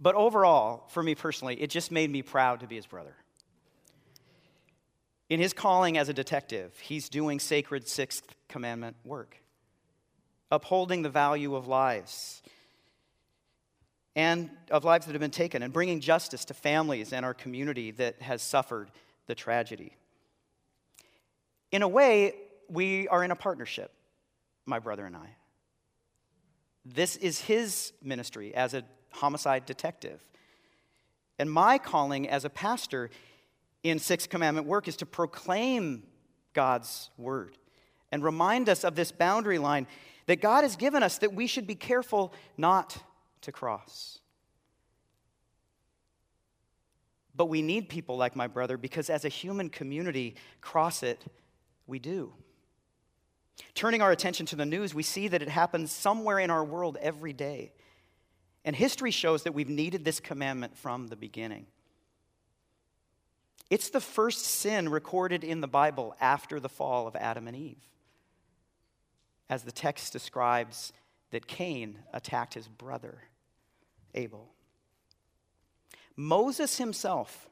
But 0.00 0.14
overall, 0.14 0.84
for 0.88 1.02
me 1.02 1.14
personally, 1.14 1.60
it 1.60 1.70
just 1.70 1.90
made 1.90 2.10
me 2.10 2.22
proud 2.22 2.60
to 2.60 2.66
be 2.66 2.76
his 2.76 2.86
brother. 2.86 3.14
In 5.30 5.40
his 5.40 5.52
calling 5.52 5.96
as 5.96 6.08
a 6.08 6.14
detective, 6.14 6.78
he's 6.80 7.08
doing 7.08 7.40
sacred 7.40 7.88
sixth 7.88 8.34
commandment 8.48 8.96
work, 9.04 9.36
upholding 10.50 11.02
the 11.02 11.08
value 11.08 11.54
of 11.54 11.66
lives 11.66 12.42
and 14.16 14.50
of 14.70 14.84
lives 14.84 15.06
that 15.06 15.12
have 15.12 15.20
been 15.20 15.30
taken, 15.30 15.62
and 15.62 15.72
bringing 15.72 16.00
justice 16.00 16.44
to 16.44 16.54
families 16.54 17.12
and 17.12 17.24
our 17.24 17.34
community 17.34 17.90
that 17.90 18.22
has 18.22 18.42
suffered 18.42 18.90
the 19.26 19.34
tragedy. 19.34 19.96
In 21.74 21.82
a 21.82 21.88
way, 21.88 22.34
we 22.68 23.08
are 23.08 23.24
in 23.24 23.32
a 23.32 23.34
partnership, 23.34 23.90
my 24.64 24.78
brother 24.78 25.06
and 25.06 25.16
I. 25.16 25.34
This 26.84 27.16
is 27.16 27.40
his 27.40 27.92
ministry 28.00 28.54
as 28.54 28.74
a 28.74 28.84
homicide 29.10 29.66
detective. 29.66 30.20
And 31.36 31.50
my 31.50 31.78
calling 31.78 32.28
as 32.28 32.44
a 32.44 32.48
pastor 32.48 33.10
in 33.82 33.98
Sixth 33.98 34.30
Commandment 34.30 34.68
work 34.68 34.86
is 34.86 34.94
to 34.98 35.06
proclaim 35.06 36.04
God's 36.52 37.10
word 37.18 37.58
and 38.12 38.22
remind 38.22 38.68
us 38.68 38.84
of 38.84 38.94
this 38.94 39.10
boundary 39.10 39.58
line 39.58 39.88
that 40.26 40.40
God 40.40 40.62
has 40.62 40.76
given 40.76 41.02
us 41.02 41.18
that 41.18 41.34
we 41.34 41.48
should 41.48 41.66
be 41.66 41.74
careful 41.74 42.32
not 42.56 42.96
to 43.40 43.50
cross. 43.50 44.20
But 47.34 47.46
we 47.46 47.62
need 47.62 47.88
people 47.88 48.16
like 48.16 48.36
my 48.36 48.46
brother 48.46 48.76
because 48.76 49.10
as 49.10 49.24
a 49.24 49.28
human 49.28 49.70
community, 49.70 50.36
cross 50.60 51.02
it 51.02 51.20
we 51.86 51.98
do. 51.98 52.32
Turning 53.74 54.02
our 54.02 54.10
attention 54.10 54.46
to 54.46 54.56
the 54.56 54.66
news, 54.66 54.94
we 54.94 55.02
see 55.02 55.28
that 55.28 55.42
it 55.42 55.48
happens 55.48 55.92
somewhere 55.92 56.38
in 56.38 56.50
our 56.50 56.64
world 56.64 56.96
every 57.00 57.32
day. 57.32 57.72
And 58.64 58.74
history 58.74 59.10
shows 59.10 59.42
that 59.42 59.54
we've 59.54 59.68
needed 59.68 60.04
this 60.04 60.20
commandment 60.20 60.76
from 60.76 61.08
the 61.08 61.16
beginning. 61.16 61.66
It's 63.70 63.90
the 63.90 64.00
first 64.00 64.44
sin 64.44 64.88
recorded 64.88 65.44
in 65.44 65.60
the 65.60 65.68
Bible 65.68 66.14
after 66.20 66.60
the 66.60 66.68
fall 66.68 67.06
of 67.06 67.16
Adam 67.16 67.48
and 67.48 67.56
Eve. 67.56 67.82
As 69.48 69.62
the 69.62 69.72
text 69.72 70.12
describes 70.12 70.92
that 71.30 71.46
Cain 71.46 71.98
attacked 72.12 72.54
his 72.54 72.68
brother, 72.68 73.22
Abel. 74.14 74.50
Moses 76.16 76.78
himself, 76.78 77.48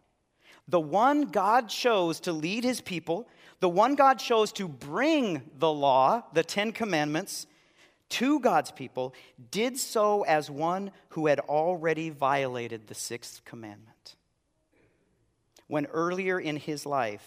the 0.68 0.80
one 0.80 1.22
God 1.22 1.68
chose 1.68 2.20
to 2.20 2.32
lead 2.32 2.62
his 2.62 2.80
people, 2.80 3.28
the 3.62 3.68
one 3.68 3.94
God 3.94 4.18
chose 4.18 4.50
to 4.54 4.66
bring 4.66 5.40
the 5.56 5.70
law, 5.70 6.24
the 6.32 6.42
Ten 6.42 6.72
Commandments, 6.72 7.46
to 8.08 8.40
God's 8.40 8.72
people, 8.72 9.14
did 9.52 9.78
so 9.78 10.22
as 10.22 10.50
one 10.50 10.90
who 11.10 11.28
had 11.28 11.38
already 11.38 12.10
violated 12.10 12.88
the 12.88 12.94
sixth 12.96 13.44
commandment. 13.44 14.16
When 15.68 15.86
earlier 15.86 16.40
in 16.40 16.56
his 16.56 16.84
life, 16.84 17.24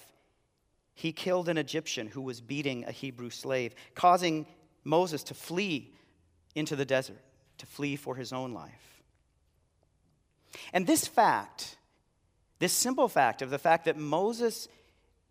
he 0.94 1.14
killed 1.14 1.48
an 1.48 1.58
Egyptian 1.58 2.08
who 2.08 2.22
was 2.22 2.42
beating 2.42 2.84
a 2.84 2.92
Hebrew 2.92 3.30
slave, 3.30 3.74
causing 3.96 4.46
Moses 4.84 5.24
to 5.24 5.34
flee 5.34 5.94
into 6.54 6.76
the 6.76 6.84
desert, 6.84 7.24
to 7.60 7.66
flee 7.66 7.96
for 7.96 8.16
his 8.16 8.34
own 8.34 8.54
life. 8.54 9.02
And 10.74 10.86
this 10.86 11.08
fact, 11.08 11.78
this 12.60 12.74
simple 12.74 13.08
fact 13.08 13.42
of 13.42 13.52
the 13.52 13.58
fact 13.58 13.86
that 13.86 13.96
Moses 13.96 14.68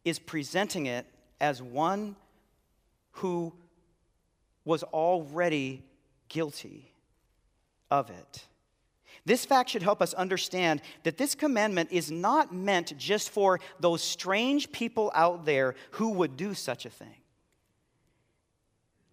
is 0.04 0.18
presenting 0.18 0.86
it 0.86 1.06
as 1.40 1.62
one 1.62 2.16
who 3.12 3.52
was 4.64 4.82
already 4.82 5.82
guilty 6.28 6.90
of 7.90 8.10
it. 8.10 8.44
This 9.26 9.44
fact 9.44 9.70
should 9.70 9.82
help 9.82 10.02
us 10.02 10.12
understand 10.14 10.82
that 11.04 11.16
this 11.16 11.34
commandment 11.34 11.90
is 11.92 12.10
not 12.10 12.54
meant 12.54 12.96
just 12.98 13.30
for 13.30 13.60
those 13.80 14.02
strange 14.02 14.70
people 14.70 15.10
out 15.14 15.46
there 15.46 15.74
who 15.92 16.10
would 16.10 16.36
do 16.36 16.52
such 16.52 16.84
a 16.84 16.90
thing. 16.90 17.16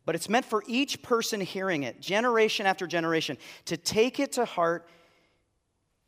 But 0.06 0.16
it's 0.16 0.28
meant 0.28 0.46
for 0.46 0.64
each 0.68 1.02
person 1.02 1.40
hearing 1.40 1.84
it, 1.84 2.02
generation 2.02 2.66
after 2.66 2.88
generation, 2.88 3.38
to 3.66 3.78
take 3.78 4.20
it 4.20 4.34
to 4.34 4.46
heart 4.46 4.88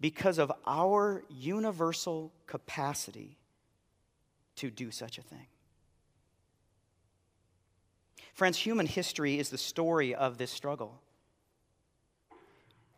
because 0.02 0.38
of 0.38 0.52
our 0.66 1.24
universal 1.30 2.34
capacity 2.46 3.38
to 4.58 4.70
do 4.70 4.92
such 4.92 5.18
a 5.18 5.22
thing. 5.22 5.48
Friends, 8.34 8.58
human 8.58 8.88
history 8.88 9.38
is 9.38 9.50
the 9.50 9.58
story 9.58 10.16
of 10.16 10.38
this 10.38 10.52
struggle. 10.52 11.00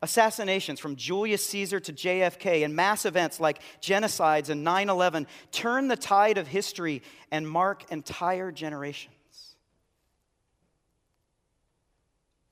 Assassinations 0.01 0.79
from 0.79 0.95
Julius 0.95 1.45
Caesar 1.47 1.79
to 1.79 1.91
JFK 1.91 2.63
and 2.63 2.75
mass 2.75 3.05
events 3.05 3.39
like 3.39 3.59
genocides 3.81 4.49
and 4.49 4.63
9 4.63 4.89
11 4.89 5.27
turn 5.51 5.87
the 5.87 5.95
tide 5.95 6.37
of 6.37 6.47
history 6.47 7.01
and 7.31 7.47
mark 7.47 7.91
entire 7.91 8.51
generations. 8.51 9.15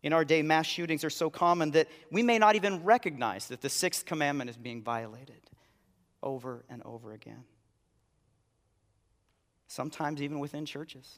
In 0.01 0.11
our 0.11 0.25
day, 0.25 0.41
mass 0.41 0.65
shootings 0.65 1.05
are 1.05 1.09
so 1.09 1.29
common 1.29 1.71
that 1.71 1.87
we 2.11 2.23
may 2.23 2.37
not 2.37 2.55
even 2.55 2.83
recognize 2.83 3.47
that 3.47 3.61
the 3.61 3.69
sixth 3.69 4.05
commandment 4.05 4.49
is 4.49 4.57
being 4.57 4.81
violated 4.81 5.49
over 6.21 6.65
and 6.69 6.81
over 6.83 7.13
again. 7.13 7.43
Sometimes 9.73 10.21
even 10.21 10.37
within 10.37 10.67
churches. 10.67 11.17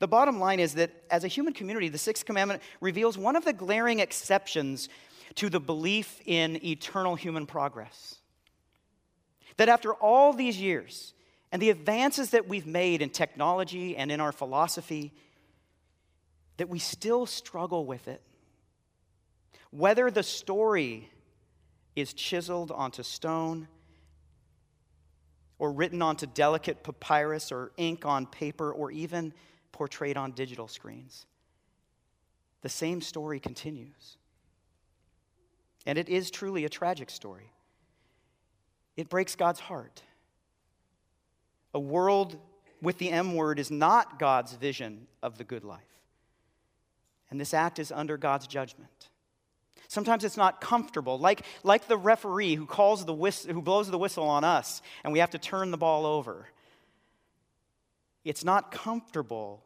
The 0.00 0.08
bottom 0.08 0.40
line 0.40 0.58
is 0.58 0.74
that 0.74 0.90
as 1.08 1.22
a 1.22 1.28
human 1.28 1.52
community, 1.52 1.88
the 1.88 1.98
sixth 1.98 2.24
commandment 2.26 2.62
reveals 2.80 3.16
one 3.16 3.36
of 3.36 3.44
the 3.44 3.52
glaring 3.52 4.00
exceptions 4.00 4.88
to 5.36 5.48
the 5.48 5.60
belief 5.60 6.20
in 6.26 6.64
eternal 6.64 7.14
human 7.14 7.46
progress. 7.46 8.16
That 9.56 9.68
after 9.68 9.94
all 9.94 10.32
these 10.32 10.60
years 10.60 11.14
and 11.52 11.62
the 11.62 11.70
advances 11.70 12.30
that 12.30 12.48
we've 12.48 12.66
made 12.66 13.02
in 13.02 13.10
technology 13.10 13.96
and 13.96 14.10
in 14.10 14.20
our 14.20 14.32
philosophy, 14.32 15.12
that 16.56 16.68
we 16.68 16.80
still 16.80 17.24
struggle 17.24 17.86
with 17.86 18.08
it. 18.08 18.20
Whether 19.70 20.10
the 20.10 20.24
story 20.24 21.08
is 21.94 22.12
chiseled 22.12 22.72
onto 22.72 23.04
stone 23.04 23.68
or 25.60 25.70
written 25.70 26.00
onto 26.00 26.24
delicate 26.24 26.82
papyrus 26.82 27.52
or 27.52 27.70
ink 27.76 28.06
on 28.06 28.24
paper 28.24 28.72
or 28.72 28.90
even 28.90 29.32
portrayed 29.72 30.16
on 30.16 30.32
digital 30.32 30.66
screens. 30.66 31.26
The 32.62 32.70
same 32.70 33.02
story 33.02 33.38
continues. 33.38 34.16
And 35.84 35.98
it 35.98 36.08
is 36.08 36.30
truly 36.30 36.64
a 36.64 36.70
tragic 36.70 37.10
story. 37.10 37.52
It 38.96 39.10
breaks 39.10 39.36
God's 39.36 39.60
heart. 39.60 40.02
A 41.74 41.78
world 41.80 42.38
with 42.80 42.96
the 42.96 43.10
M 43.10 43.34
word 43.34 43.58
is 43.58 43.70
not 43.70 44.18
God's 44.18 44.54
vision 44.54 45.08
of 45.22 45.36
the 45.36 45.44
good 45.44 45.62
life. 45.62 45.82
And 47.30 47.38
this 47.38 47.52
act 47.52 47.78
is 47.78 47.92
under 47.92 48.16
God's 48.16 48.46
judgment. 48.46 49.09
Sometimes 49.88 50.24
it's 50.24 50.36
not 50.36 50.60
comfortable, 50.60 51.18
like, 51.18 51.44
like 51.62 51.88
the 51.88 51.96
referee 51.96 52.54
who, 52.54 52.66
calls 52.66 53.04
the 53.04 53.12
whistle, 53.12 53.52
who 53.52 53.60
blows 53.60 53.90
the 53.90 53.98
whistle 53.98 54.24
on 54.24 54.44
us 54.44 54.82
and 55.02 55.12
we 55.12 55.18
have 55.18 55.30
to 55.30 55.38
turn 55.38 55.70
the 55.70 55.76
ball 55.76 56.06
over. 56.06 56.46
It's 58.24 58.44
not 58.44 58.70
comfortable 58.70 59.64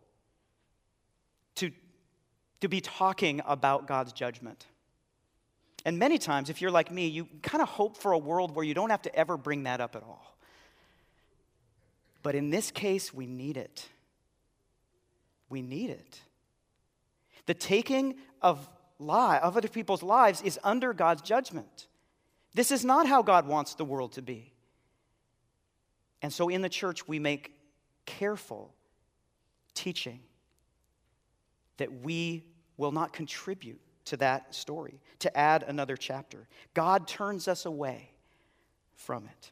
to, 1.56 1.70
to 2.60 2.68
be 2.68 2.80
talking 2.80 3.42
about 3.46 3.86
God's 3.86 4.12
judgment. 4.12 4.66
And 5.84 5.98
many 5.98 6.18
times, 6.18 6.48
if 6.48 6.62
you're 6.62 6.70
like 6.70 6.90
me, 6.90 7.08
you 7.08 7.28
kind 7.42 7.60
of 7.60 7.68
hope 7.68 7.96
for 7.98 8.12
a 8.12 8.18
world 8.18 8.54
where 8.54 8.64
you 8.64 8.72
don't 8.72 8.90
have 8.90 9.02
to 9.02 9.14
ever 9.14 9.36
bring 9.36 9.64
that 9.64 9.80
up 9.80 9.94
at 9.94 10.02
all. 10.02 10.36
But 12.22 12.34
in 12.34 12.48
this 12.48 12.70
case, 12.70 13.12
we 13.12 13.26
need 13.26 13.58
it. 13.58 13.86
We 15.50 15.60
need 15.60 15.90
it. 15.90 16.20
The 17.44 17.52
taking 17.52 18.14
of, 18.40 18.66
lie, 18.98 19.38
of 19.38 19.56
other 19.56 19.68
people's 19.68 20.02
lives 20.02 20.42
is 20.42 20.58
under 20.62 20.92
God's 20.92 21.22
judgment. 21.22 21.88
This 22.54 22.70
is 22.70 22.84
not 22.84 23.06
how 23.06 23.22
God 23.22 23.46
wants 23.46 23.74
the 23.74 23.84
world 23.84 24.12
to 24.12 24.22
be. 24.22 24.52
And 26.22 26.32
so 26.32 26.48
in 26.48 26.62
the 26.62 26.68
church, 26.68 27.06
we 27.06 27.18
make 27.18 27.52
careful 28.06 28.74
teaching 29.74 30.20
that 31.76 32.02
we 32.02 32.44
will 32.76 32.92
not 32.92 33.12
contribute 33.12 33.80
to 34.06 34.16
that 34.18 34.54
story, 34.54 35.00
to 35.18 35.36
add 35.36 35.62
another 35.62 35.96
chapter. 35.96 36.46
God 36.74 37.08
turns 37.08 37.48
us 37.48 37.64
away 37.64 38.10
from 38.94 39.24
it. 39.26 39.50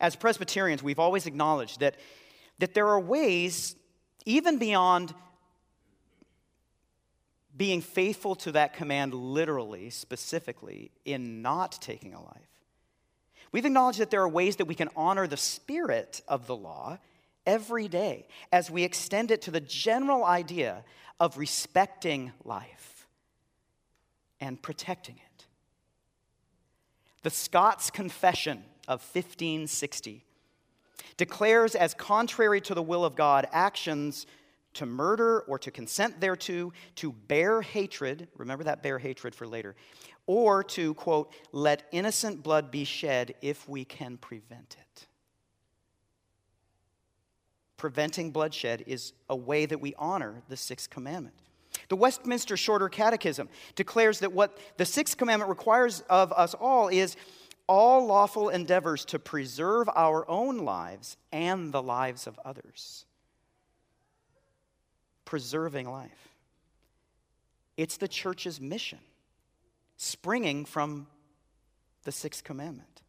As 0.00 0.16
Presbyterians, 0.16 0.82
we've 0.82 0.98
always 0.98 1.26
acknowledged 1.26 1.80
that, 1.80 1.96
that 2.58 2.74
there 2.74 2.88
are 2.88 3.00
ways, 3.00 3.74
even 4.24 4.58
beyond 4.58 5.14
being 7.58 7.82
faithful 7.82 8.36
to 8.36 8.52
that 8.52 8.72
command 8.72 9.12
literally, 9.12 9.90
specifically, 9.90 10.92
in 11.04 11.42
not 11.42 11.72
taking 11.72 12.14
a 12.14 12.22
life. 12.22 12.48
We've 13.50 13.66
acknowledged 13.66 13.98
that 13.98 14.10
there 14.10 14.22
are 14.22 14.28
ways 14.28 14.56
that 14.56 14.66
we 14.66 14.74
can 14.74 14.88
honor 14.96 15.26
the 15.26 15.36
spirit 15.36 16.22
of 16.28 16.46
the 16.46 16.56
law 16.56 16.98
every 17.44 17.88
day 17.88 18.28
as 18.52 18.70
we 18.70 18.84
extend 18.84 19.30
it 19.30 19.42
to 19.42 19.50
the 19.50 19.60
general 19.60 20.24
idea 20.24 20.84
of 21.18 21.36
respecting 21.36 22.32
life 22.44 23.08
and 24.40 24.60
protecting 24.62 25.16
it. 25.16 25.46
The 27.22 27.30
Scots 27.30 27.90
Confession 27.90 28.62
of 28.86 29.00
1560 29.00 30.24
declares 31.16 31.74
as 31.74 31.94
contrary 31.94 32.60
to 32.60 32.74
the 32.74 32.82
will 32.82 33.04
of 33.04 33.16
God 33.16 33.48
actions 33.50 34.26
to 34.78 34.86
murder 34.86 35.40
or 35.42 35.58
to 35.60 35.70
consent 35.70 36.20
thereto, 36.20 36.72
to 36.96 37.12
bear 37.12 37.62
hatred, 37.62 38.26
remember 38.36 38.64
that 38.64 38.82
bear 38.82 38.98
hatred 38.98 39.34
for 39.34 39.46
later, 39.46 39.76
or 40.26 40.64
to, 40.64 40.94
quote, 40.94 41.32
let 41.52 41.84
innocent 41.92 42.42
blood 42.42 42.70
be 42.70 42.84
shed 42.84 43.34
if 43.40 43.68
we 43.68 43.84
can 43.84 44.16
prevent 44.16 44.76
it 44.80 44.88
preventing 47.78 48.30
bloodshed 48.30 48.84
is 48.86 49.14
a 49.30 49.36
way 49.36 49.64
that 49.64 49.80
we 49.80 49.94
honor 49.98 50.42
the 50.50 50.56
sixth 50.56 50.90
commandment. 50.90 51.34
The 51.88 51.96
Westminster 51.96 52.56
Shorter 52.56 52.90
Catechism 52.90 53.48
declares 53.74 54.18
that 54.18 54.32
what 54.32 54.58
the 54.76 54.84
sixth 54.84 55.16
commandment 55.16 55.48
requires 55.48 56.02
of 56.10 56.32
us 56.32 56.52
all 56.52 56.88
is 56.88 57.16
all 57.66 58.04
lawful 58.06 58.48
endeavors 58.50 59.04
to 59.06 59.18
preserve 59.18 59.88
our 59.94 60.28
own 60.28 60.58
lives 60.58 61.16
and 61.32 61.72
the 61.72 61.82
lives 61.82 62.26
of 62.26 62.38
others. 62.44 63.06
Preserving 65.28 65.90
life. 65.90 66.30
It's 67.76 67.98
the 67.98 68.08
church's 68.08 68.62
mission, 68.62 69.00
springing 69.98 70.64
from 70.64 71.06
the 72.04 72.12
sixth 72.12 72.44
commandment. 72.44 73.02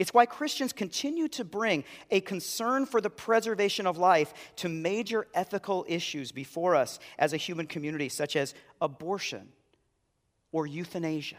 It's 0.00 0.12
why 0.12 0.26
Christians 0.26 0.72
continue 0.72 1.28
to 1.28 1.44
bring 1.44 1.84
a 2.10 2.20
concern 2.22 2.86
for 2.86 3.00
the 3.00 3.08
preservation 3.08 3.86
of 3.86 3.98
life 3.98 4.34
to 4.56 4.68
major 4.68 5.28
ethical 5.32 5.86
issues 5.88 6.32
before 6.32 6.74
us 6.74 6.98
as 7.20 7.32
a 7.32 7.36
human 7.36 7.68
community, 7.68 8.08
such 8.08 8.34
as 8.34 8.52
abortion 8.80 9.52
or 10.50 10.66
euthanasia. 10.66 11.38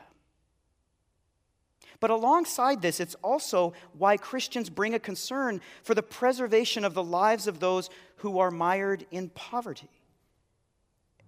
But 2.04 2.12
alongside 2.12 2.82
this, 2.82 3.00
it's 3.00 3.16
also 3.24 3.72
why 3.98 4.18
Christians 4.18 4.70
bring 4.70 4.94
a 4.94 5.00
concern 5.00 5.62
for 5.84 5.96
the 5.96 6.04
preservation 6.04 6.84
of 6.84 6.94
the 6.94 7.02
lives 7.02 7.48
of 7.48 7.62
those 7.62 7.90
who 8.18 8.40
are 8.40 8.52
mired 8.52 9.06
in 9.10 9.30
poverty 9.30 9.90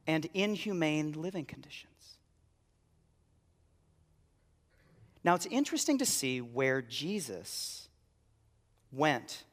and 0.06 0.28
inhumane 0.34 1.14
living 1.14 1.46
conditions. 1.46 2.18
Now, 5.24 5.34
it's 5.34 5.46
interesting 5.46 5.98
to 6.00 6.06
see 6.06 6.42
where 6.42 6.82
Jesus 6.82 7.88
went 8.92 9.46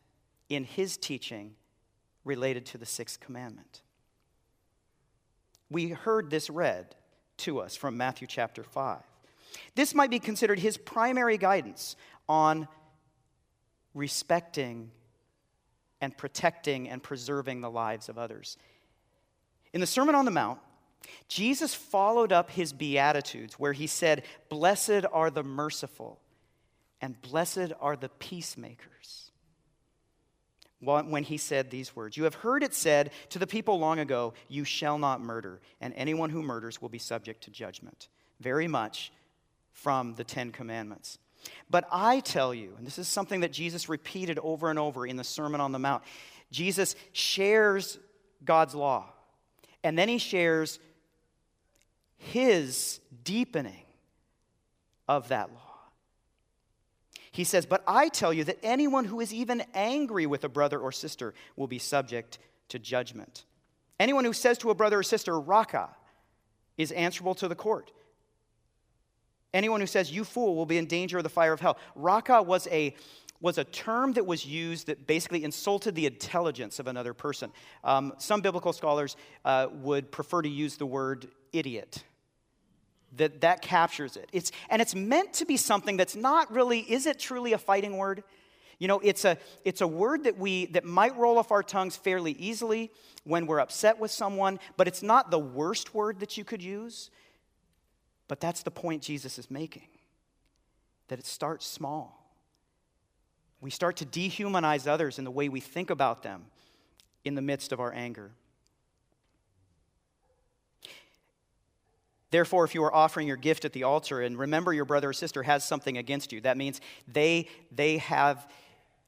in 0.48 0.64
his 0.64 0.96
teaching 0.96 1.54
related 2.24 2.66
to 2.66 2.78
the 2.78 2.84
sixth 2.84 3.20
commandment. 3.20 3.82
We 5.70 5.90
heard 5.90 6.30
this 6.30 6.50
read 6.50 6.96
to 7.36 7.60
us 7.60 7.76
from 7.76 7.96
Matthew 7.96 8.26
chapter 8.26 8.64
5. 8.64 9.11
This 9.74 9.94
might 9.94 10.10
be 10.10 10.18
considered 10.18 10.58
his 10.58 10.76
primary 10.76 11.38
guidance 11.38 11.96
on 12.28 12.68
respecting 13.94 14.90
and 16.00 16.16
protecting 16.16 16.88
and 16.88 17.02
preserving 17.02 17.60
the 17.60 17.70
lives 17.70 18.08
of 18.08 18.18
others. 18.18 18.56
In 19.72 19.80
the 19.80 19.86
Sermon 19.86 20.14
on 20.14 20.24
the 20.24 20.30
Mount, 20.30 20.58
Jesus 21.28 21.74
followed 21.74 22.32
up 22.32 22.50
his 22.50 22.72
Beatitudes 22.72 23.54
where 23.54 23.72
he 23.72 23.86
said, 23.86 24.24
Blessed 24.48 25.04
are 25.12 25.30
the 25.30 25.42
merciful, 25.42 26.20
and 27.00 27.20
blessed 27.22 27.72
are 27.80 27.96
the 27.96 28.08
peacemakers. 28.08 29.30
When 30.80 31.22
he 31.22 31.36
said 31.36 31.70
these 31.70 31.94
words, 31.94 32.16
You 32.16 32.24
have 32.24 32.34
heard 32.34 32.64
it 32.64 32.74
said 32.74 33.12
to 33.30 33.38
the 33.38 33.46
people 33.46 33.78
long 33.78 34.00
ago, 34.00 34.34
You 34.48 34.64
shall 34.64 34.98
not 34.98 35.20
murder, 35.20 35.60
and 35.80 35.94
anyone 35.94 36.30
who 36.30 36.42
murders 36.42 36.82
will 36.82 36.88
be 36.88 36.98
subject 36.98 37.44
to 37.44 37.50
judgment. 37.50 38.08
Very 38.40 38.66
much 38.66 39.12
from 39.72 40.14
the 40.14 40.24
Ten 40.24 40.52
Commandments. 40.52 41.18
But 41.70 41.88
I 41.90 42.20
tell 42.20 42.54
you, 42.54 42.74
and 42.78 42.86
this 42.86 42.98
is 42.98 43.08
something 43.08 43.40
that 43.40 43.52
Jesus 43.52 43.88
repeated 43.88 44.38
over 44.38 44.70
and 44.70 44.78
over 44.78 45.06
in 45.06 45.16
the 45.16 45.24
Sermon 45.24 45.60
on 45.60 45.72
the 45.72 45.78
Mount, 45.78 46.02
Jesus 46.50 46.94
shares 47.12 47.98
God's 48.44 48.74
law, 48.74 49.12
and 49.82 49.98
then 49.98 50.08
he 50.08 50.18
shares 50.18 50.78
his 52.16 53.00
deepening 53.24 53.84
of 55.08 55.28
that 55.28 55.50
law. 55.50 55.58
He 57.32 57.44
says, 57.44 57.66
But 57.66 57.82
I 57.86 58.08
tell 58.08 58.32
you 58.32 58.44
that 58.44 58.58
anyone 58.62 59.06
who 59.06 59.20
is 59.20 59.32
even 59.32 59.64
angry 59.74 60.26
with 60.26 60.44
a 60.44 60.48
brother 60.48 60.78
or 60.78 60.92
sister 60.92 61.34
will 61.56 61.66
be 61.66 61.78
subject 61.78 62.38
to 62.68 62.78
judgment. 62.78 63.44
Anyone 63.98 64.24
who 64.24 64.32
says 64.32 64.58
to 64.58 64.70
a 64.70 64.74
brother 64.74 64.98
or 64.98 65.02
sister, 65.02 65.40
Raca, 65.40 65.90
is 66.76 66.92
answerable 66.92 67.34
to 67.36 67.48
the 67.48 67.54
court. 67.54 67.90
Anyone 69.54 69.80
who 69.80 69.86
says, 69.86 70.10
you 70.10 70.24
fool, 70.24 70.56
will 70.56 70.66
be 70.66 70.78
in 70.78 70.86
danger 70.86 71.18
of 71.18 71.24
the 71.24 71.30
fire 71.30 71.52
of 71.52 71.60
hell. 71.60 71.76
Raca 71.94 72.42
was 72.42 72.66
a, 72.68 72.94
was 73.40 73.58
a 73.58 73.64
term 73.64 74.12
that 74.14 74.24
was 74.24 74.46
used 74.46 74.86
that 74.86 75.06
basically 75.06 75.44
insulted 75.44 75.94
the 75.94 76.06
intelligence 76.06 76.78
of 76.78 76.86
another 76.86 77.12
person. 77.12 77.52
Um, 77.84 78.14
some 78.18 78.40
biblical 78.40 78.72
scholars 78.72 79.16
uh, 79.44 79.66
would 79.72 80.10
prefer 80.10 80.42
to 80.42 80.48
use 80.48 80.76
the 80.76 80.86
word 80.86 81.28
idiot. 81.52 82.04
That, 83.16 83.42
that 83.42 83.60
captures 83.60 84.16
it. 84.16 84.30
It's, 84.32 84.52
and 84.70 84.80
it's 84.80 84.94
meant 84.94 85.34
to 85.34 85.44
be 85.44 85.58
something 85.58 85.98
that's 85.98 86.16
not 86.16 86.50
really, 86.50 86.80
is 86.80 87.04
it 87.04 87.18
truly 87.18 87.52
a 87.52 87.58
fighting 87.58 87.98
word? 87.98 88.24
You 88.78 88.88
know, 88.88 89.00
it's 89.00 89.26
a, 89.26 89.36
it's 89.66 89.82
a 89.82 89.86
word 89.86 90.24
that, 90.24 90.38
we, 90.38 90.64
that 90.66 90.86
might 90.86 91.14
roll 91.18 91.36
off 91.36 91.52
our 91.52 91.62
tongues 91.62 91.94
fairly 91.94 92.32
easily 92.32 92.90
when 93.24 93.46
we're 93.46 93.60
upset 93.60 93.98
with 93.98 94.10
someone, 94.10 94.58
but 94.78 94.88
it's 94.88 95.02
not 95.02 95.30
the 95.30 95.38
worst 95.38 95.94
word 95.94 96.20
that 96.20 96.38
you 96.38 96.44
could 96.44 96.62
use. 96.62 97.10
But 98.32 98.40
that's 98.40 98.62
the 98.62 98.70
point 98.70 99.02
Jesus 99.02 99.38
is 99.38 99.50
making 99.50 99.88
that 101.08 101.18
it 101.18 101.26
starts 101.26 101.66
small. 101.66 102.34
We 103.60 103.68
start 103.68 103.98
to 103.98 104.06
dehumanize 104.06 104.86
others 104.86 105.18
in 105.18 105.24
the 105.24 105.30
way 105.30 105.50
we 105.50 105.60
think 105.60 105.90
about 105.90 106.22
them 106.22 106.46
in 107.26 107.34
the 107.34 107.42
midst 107.42 107.72
of 107.72 107.78
our 107.78 107.92
anger. 107.92 108.30
Therefore, 112.30 112.64
if 112.64 112.74
you 112.74 112.82
are 112.84 112.94
offering 112.94 113.28
your 113.28 113.36
gift 113.36 113.66
at 113.66 113.74
the 113.74 113.82
altar 113.82 114.22
and 114.22 114.38
remember 114.38 114.72
your 114.72 114.86
brother 114.86 115.10
or 115.10 115.12
sister 115.12 115.42
has 115.42 115.62
something 115.62 115.98
against 115.98 116.32
you, 116.32 116.40
that 116.40 116.56
means 116.56 116.80
they, 117.06 117.50
they 117.70 117.98
have 117.98 118.50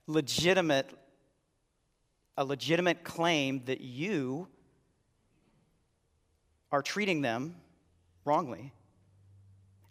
legitimate, 0.07 0.91
a 2.37 2.45
legitimate 2.45 3.05
claim 3.05 3.63
that 3.65 3.81
you 3.81 4.49
are 6.71 6.83
treating 6.83 7.23
them 7.23 7.57
wrongly. 8.27 8.75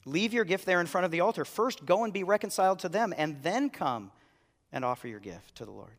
Leave 0.06 0.34
your 0.34 0.46
gift 0.46 0.66
there 0.66 0.82
in 0.82 0.88
front 0.88 1.06
of 1.06 1.12
the 1.12 1.22
altar. 1.22 1.46
First, 1.46 1.86
go 1.86 2.04
and 2.04 2.12
be 2.12 2.24
reconciled 2.24 2.80
to 2.80 2.90
them, 2.90 3.14
and 3.18 3.42
then 3.42 3.70
come 3.70 4.12
and 4.72 4.84
offer 4.84 5.08
your 5.08 5.20
gift 5.20 5.56
to 5.56 5.66
the 5.66 5.72
Lord. 5.72 5.96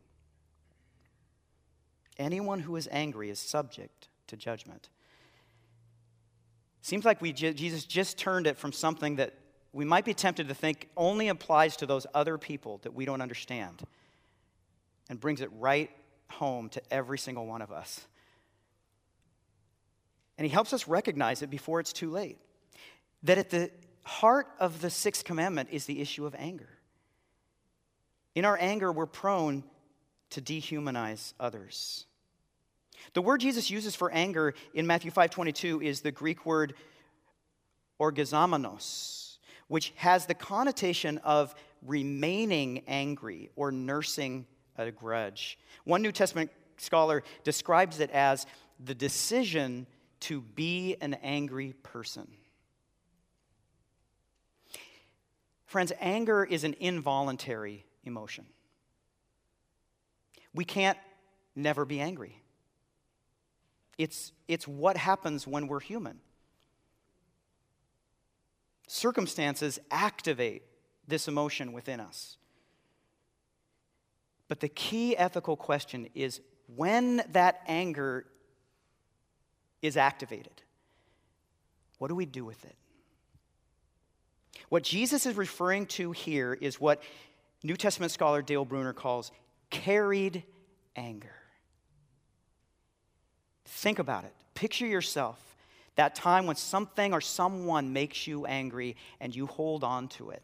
Anyone 2.17 2.59
who 2.59 2.75
is 2.75 2.87
angry 2.91 3.29
is 3.29 3.39
subject 3.39 4.07
to 4.27 4.37
judgment. 4.37 4.89
Seems 6.81 7.03
like 7.03 7.21
we, 7.21 7.33
Jesus 7.33 7.83
just 7.83 8.17
turned 8.17 8.45
it 8.45 8.57
from 8.57 8.71
something 8.71 9.15
that 9.15 9.33
we 9.73 9.85
might 9.85 10.05
be 10.05 10.13
tempted 10.13 10.47
to 10.47 10.53
think 10.53 10.87
only 10.95 11.27
applies 11.27 11.75
to 11.77 11.85
those 11.85 12.05
other 12.13 12.37
people 12.37 12.79
that 12.83 12.93
we 12.93 13.05
don't 13.05 13.21
understand 13.21 13.81
and 15.09 15.19
brings 15.19 15.41
it 15.41 15.49
right 15.59 15.89
home 16.29 16.69
to 16.69 16.81
every 16.91 17.17
single 17.17 17.45
one 17.45 17.61
of 17.61 17.71
us. 17.71 18.05
And 20.37 20.45
he 20.45 20.51
helps 20.51 20.73
us 20.73 20.87
recognize 20.87 21.41
it 21.41 21.49
before 21.49 21.79
it's 21.79 21.91
too 21.91 22.11
late. 22.11 22.37
That 23.23 23.37
at 23.37 23.49
the 23.49 23.71
heart 24.05 24.47
of 24.59 24.81
the 24.81 24.89
sixth 24.89 25.25
commandment 25.25 25.69
is 25.71 25.85
the 25.85 25.99
issue 25.99 26.25
of 26.25 26.35
anger. 26.35 26.69
In 28.35 28.45
our 28.45 28.57
anger, 28.59 28.91
we're 28.91 29.05
prone 29.05 29.63
to 30.31 30.41
dehumanize 30.41 31.33
others. 31.39 32.05
The 33.13 33.21
word 33.21 33.41
Jesus 33.41 33.69
uses 33.69 33.95
for 33.95 34.11
anger 34.11 34.53
in 34.73 34.87
Matthew 34.87 35.11
5:22 35.11 35.81
is 35.81 36.01
the 36.01 36.11
Greek 36.11 36.45
word 36.45 36.75
orgizomenos, 37.99 39.37
which 39.67 39.93
has 39.95 40.25
the 40.25 40.33
connotation 40.33 41.17
of 41.19 41.55
remaining 41.81 42.83
angry 42.87 43.51
or 43.55 43.71
nursing 43.71 44.45
a 44.77 44.91
grudge. 44.91 45.57
One 45.83 46.01
New 46.01 46.11
Testament 46.11 46.51
scholar 46.77 47.23
describes 47.43 47.99
it 47.99 48.09
as 48.11 48.45
the 48.79 48.95
decision 48.95 49.87
to 50.21 50.41
be 50.41 50.97
an 50.99 51.13
angry 51.15 51.73
person. 51.83 52.27
Friends, 55.75 55.91
anger 55.99 56.45
is 56.45 56.63
an 56.63 56.73
involuntary 56.79 57.85
emotion. 58.05 58.45
We 60.53 60.63
can't 60.63 60.97
never 61.53 61.83
be 61.83 61.99
angry. 61.99 62.41
It's, 63.97 64.31
it's 64.47 64.69
what 64.69 64.95
happens 64.95 65.45
when 65.45 65.67
we're 65.67 65.81
human. 65.81 66.21
Circumstances 68.87 69.77
activate 69.91 70.63
this 71.09 71.27
emotion 71.27 71.73
within 71.73 71.99
us. 71.99 72.37
But 74.47 74.61
the 74.61 74.69
key 74.69 75.17
ethical 75.17 75.57
question 75.57 76.07
is 76.15 76.39
when 76.73 77.21
that 77.33 77.63
anger 77.67 78.25
is 79.81 79.97
activated, 79.97 80.61
what 81.97 82.07
do 82.07 82.15
we 82.15 82.25
do 82.25 82.45
with 82.45 82.63
it? 82.63 82.77
What 84.69 84.83
Jesus 84.83 85.25
is 85.25 85.35
referring 85.35 85.85
to 85.87 86.11
here 86.11 86.57
is 86.59 86.79
what 86.79 87.01
New 87.63 87.75
Testament 87.75 88.11
scholar 88.11 88.41
Dale 88.41 88.65
Bruner 88.65 88.93
calls 88.93 89.31
carried 89.69 90.43
anger. 90.95 91.35
Think 93.65 93.99
about 93.99 94.23
it. 94.23 94.33
Picture 94.53 94.87
yourself 94.87 95.39
that 95.95 96.15
time 96.15 96.45
when 96.45 96.55
something 96.55 97.13
or 97.13 97.21
someone 97.21 97.93
makes 97.93 98.27
you 98.27 98.45
angry 98.45 98.95
and 99.19 99.35
you 99.35 99.47
hold 99.47 99.83
on 99.83 100.07
to 100.09 100.29
it. 100.29 100.43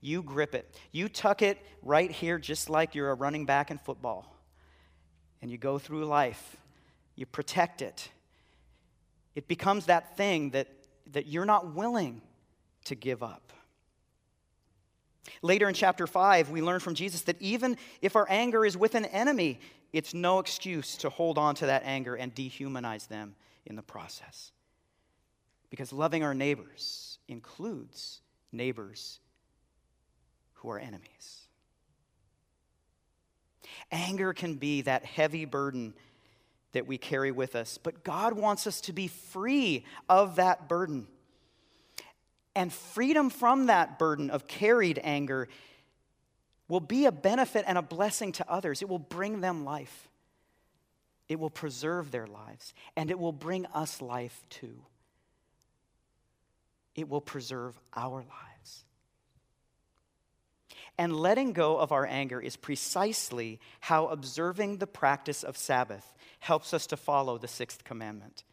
You 0.00 0.22
grip 0.22 0.54
it. 0.54 0.78
You 0.92 1.08
tuck 1.08 1.42
it 1.42 1.58
right 1.82 2.10
here, 2.10 2.38
just 2.38 2.70
like 2.70 2.94
you're 2.94 3.10
a 3.10 3.14
running 3.14 3.46
back 3.46 3.70
in 3.70 3.78
football. 3.78 4.32
And 5.42 5.50
you 5.50 5.58
go 5.58 5.78
through 5.78 6.04
life. 6.04 6.56
You 7.16 7.26
protect 7.26 7.82
it. 7.82 8.08
It 9.34 9.48
becomes 9.48 9.86
that 9.86 10.16
thing 10.16 10.50
that, 10.50 10.68
that 11.12 11.26
you're 11.26 11.44
not 11.44 11.74
willing 11.74 12.22
to 12.86 12.94
give 12.94 13.22
up. 13.22 13.52
Later 15.42 15.68
in 15.68 15.74
chapter 15.74 16.06
5, 16.06 16.50
we 16.50 16.62
learn 16.62 16.80
from 16.80 16.94
Jesus 16.94 17.22
that 17.22 17.40
even 17.40 17.76
if 18.00 18.16
our 18.16 18.26
anger 18.28 18.64
is 18.64 18.76
with 18.76 18.94
an 18.94 19.04
enemy, 19.06 19.60
it's 19.92 20.14
no 20.14 20.38
excuse 20.38 20.96
to 20.98 21.10
hold 21.10 21.38
on 21.38 21.54
to 21.56 21.66
that 21.66 21.82
anger 21.84 22.14
and 22.14 22.34
dehumanize 22.34 23.08
them 23.08 23.34
in 23.64 23.76
the 23.76 23.82
process. 23.82 24.52
Because 25.70 25.92
loving 25.92 26.22
our 26.22 26.34
neighbors 26.34 27.18
includes 27.28 28.20
neighbors 28.52 29.20
who 30.54 30.70
are 30.70 30.78
enemies. 30.78 31.46
Anger 33.90 34.32
can 34.32 34.54
be 34.54 34.82
that 34.82 35.04
heavy 35.04 35.44
burden 35.44 35.94
that 36.72 36.86
we 36.86 36.98
carry 36.98 37.30
with 37.30 37.56
us, 37.56 37.78
but 37.78 38.04
God 38.04 38.34
wants 38.34 38.66
us 38.66 38.80
to 38.82 38.92
be 38.92 39.08
free 39.08 39.84
of 40.08 40.36
that 40.36 40.68
burden. 40.68 41.08
And 42.56 42.72
freedom 42.72 43.28
from 43.28 43.66
that 43.66 43.98
burden 43.98 44.30
of 44.30 44.46
carried 44.46 44.98
anger 45.04 45.46
will 46.68 46.80
be 46.80 47.04
a 47.04 47.12
benefit 47.12 47.66
and 47.68 47.76
a 47.76 47.82
blessing 47.82 48.32
to 48.32 48.50
others. 48.50 48.80
It 48.80 48.88
will 48.88 48.98
bring 48.98 49.42
them 49.42 49.64
life, 49.64 50.08
it 51.28 51.38
will 51.38 51.50
preserve 51.50 52.10
their 52.10 52.26
lives, 52.26 52.72
and 52.96 53.10
it 53.10 53.18
will 53.18 53.32
bring 53.32 53.66
us 53.66 54.00
life 54.00 54.42
too. 54.48 54.82
It 56.94 57.10
will 57.10 57.20
preserve 57.20 57.78
our 57.94 58.20
lives. 58.20 58.84
And 60.96 61.14
letting 61.14 61.52
go 61.52 61.76
of 61.76 61.92
our 61.92 62.06
anger 62.06 62.40
is 62.40 62.56
precisely 62.56 63.60
how 63.80 64.06
observing 64.06 64.78
the 64.78 64.86
practice 64.86 65.42
of 65.42 65.58
Sabbath 65.58 66.14
helps 66.38 66.72
us 66.72 66.86
to 66.86 66.96
follow 66.96 67.36
the 67.36 67.48
sixth 67.48 67.84
commandment. 67.84 68.44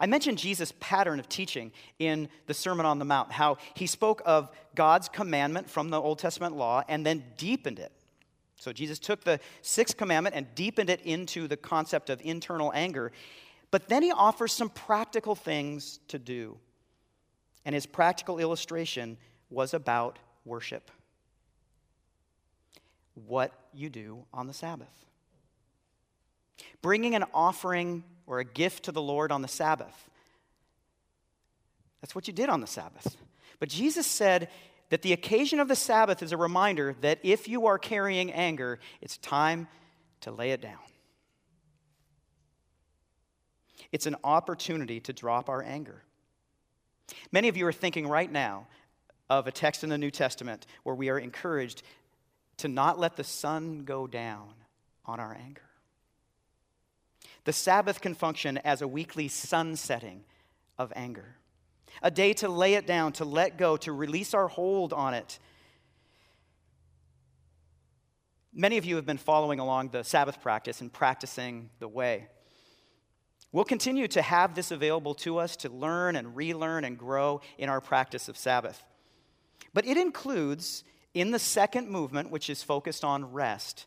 I 0.00 0.06
mentioned 0.06 0.38
Jesus' 0.38 0.72
pattern 0.80 1.18
of 1.18 1.28
teaching 1.28 1.72
in 1.98 2.28
the 2.46 2.54
Sermon 2.54 2.86
on 2.86 2.98
the 2.98 3.04
Mount, 3.04 3.32
how 3.32 3.58
he 3.74 3.86
spoke 3.86 4.22
of 4.24 4.50
God's 4.74 5.08
commandment 5.08 5.68
from 5.68 5.90
the 5.90 6.00
Old 6.00 6.18
Testament 6.18 6.56
law 6.56 6.82
and 6.88 7.04
then 7.04 7.24
deepened 7.36 7.78
it. 7.78 7.92
So 8.56 8.72
Jesus 8.72 8.98
took 8.98 9.22
the 9.22 9.40
sixth 9.62 9.96
commandment 9.96 10.34
and 10.34 10.52
deepened 10.54 10.90
it 10.90 11.00
into 11.02 11.46
the 11.46 11.56
concept 11.56 12.10
of 12.10 12.20
internal 12.22 12.72
anger. 12.74 13.12
But 13.70 13.88
then 13.88 14.02
he 14.02 14.12
offers 14.12 14.52
some 14.52 14.70
practical 14.70 15.34
things 15.34 16.00
to 16.08 16.18
do. 16.18 16.58
And 17.64 17.74
his 17.74 17.86
practical 17.86 18.38
illustration 18.38 19.16
was 19.50 19.74
about 19.74 20.18
worship. 20.44 20.90
What 23.14 23.52
you 23.72 23.90
do 23.90 24.24
on 24.32 24.46
the 24.46 24.52
Sabbath. 24.52 24.88
Bringing 26.82 27.14
an 27.14 27.24
offering 27.32 28.04
or 28.28 28.38
a 28.38 28.44
gift 28.44 28.84
to 28.84 28.92
the 28.92 29.02
Lord 29.02 29.32
on 29.32 29.42
the 29.42 29.48
Sabbath. 29.48 30.08
That's 32.00 32.14
what 32.14 32.28
you 32.28 32.32
did 32.32 32.48
on 32.48 32.60
the 32.60 32.66
Sabbath. 32.66 33.16
But 33.58 33.70
Jesus 33.70 34.06
said 34.06 34.48
that 34.90 35.02
the 35.02 35.12
occasion 35.12 35.58
of 35.58 35.66
the 35.66 35.74
Sabbath 35.74 36.22
is 36.22 36.30
a 36.30 36.36
reminder 36.36 36.94
that 37.00 37.18
if 37.22 37.48
you 37.48 37.66
are 37.66 37.78
carrying 37.78 38.30
anger, 38.32 38.78
it's 39.00 39.16
time 39.16 39.66
to 40.20 40.30
lay 40.30 40.52
it 40.52 40.60
down. 40.60 40.78
It's 43.90 44.06
an 44.06 44.16
opportunity 44.22 45.00
to 45.00 45.12
drop 45.12 45.48
our 45.48 45.62
anger. 45.62 46.04
Many 47.32 47.48
of 47.48 47.56
you 47.56 47.66
are 47.66 47.72
thinking 47.72 48.06
right 48.06 48.30
now 48.30 48.66
of 49.30 49.46
a 49.46 49.52
text 49.52 49.82
in 49.82 49.90
the 49.90 49.98
New 49.98 50.10
Testament 50.10 50.66
where 50.82 50.94
we 50.94 51.08
are 51.08 51.18
encouraged 51.18 51.82
to 52.58 52.68
not 52.68 52.98
let 52.98 53.16
the 53.16 53.24
sun 53.24 53.84
go 53.84 54.06
down 54.06 54.52
on 55.06 55.18
our 55.18 55.34
anger. 55.34 55.67
The 57.48 57.54
Sabbath 57.54 58.02
can 58.02 58.12
function 58.12 58.58
as 58.58 58.82
a 58.82 58.86
weekly 58.86 59.26
sunsetting 59.26 60.22
of 60.76 60.92
anger, 60.94 61.36
a 62.02 62.10
day 62.10 62.34
to 62.34 62.48
lay 62.50 62.74
it 62.74 62.86
down, 62.86 63.12
to 63.12 63.24
let 63.24 63.56
go, 63.56 63.78
to 63.78 63.90
release 63.90 64.34
our 64.34 64.48
hold 64.48 64.92
on 64.92 65.14
it. 65.14 65.38
Many 68.52 68.76
of 68.76 68.84
you 68.84 68.96
have 68.96 69.06
been 69.06 69.16
following 69.16 69.60
along 69.60 69.88
the 69.88 70.02
Sabbath 70.02 70.42
practice 70.42 70.82
and 70.82 70.92
practicing 70.92 71.70
the 71.78 71.88
way. 71.88 72.26
We'll 73.50 73.64
continue 73.64 74.08
to 74.08 74.20
have 74.20 74.54
this 74.54 74.70
available 74.70 75.14
to 75.14 75.38
us 75.38 75.56
to 75.56 75.70
learn 75.70 76.16
and 76.16 76.36
relearn 76.36 76.84
and 76.84 76.98
grow 76.98 77.40
in 77.56 77.70
our 77.70 77.80
practice 77.80 78.28
of 78.28 78.36
Sabbath. 78.36 78.84
But 79.72 79.86
it 79.86 79.96
includes, 79.96 80.84
in 81.14 81.30
the 81.30 81.38
second 81.38 81.88
movement, 81.88 82.30
which 82.30 82.50
is 82.50 82.62
focused 82.62 83.04
on 83.04 83.32
rest, 83.32 83.86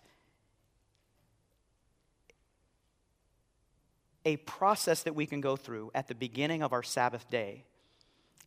a 4.26 4.38
process 4.38 5.04
that 5.04 5.16
we 5.16 5.26
can 5.26 5.42
go 5.42 5.56
through 5.56 5.92
at 5.96 6.08
the 6.08 6.16
beginning 6.16 6.62
of 6.62 6.74
our 6.74 6.84
Sabbath 6.84 7.30
day 7.30 7.64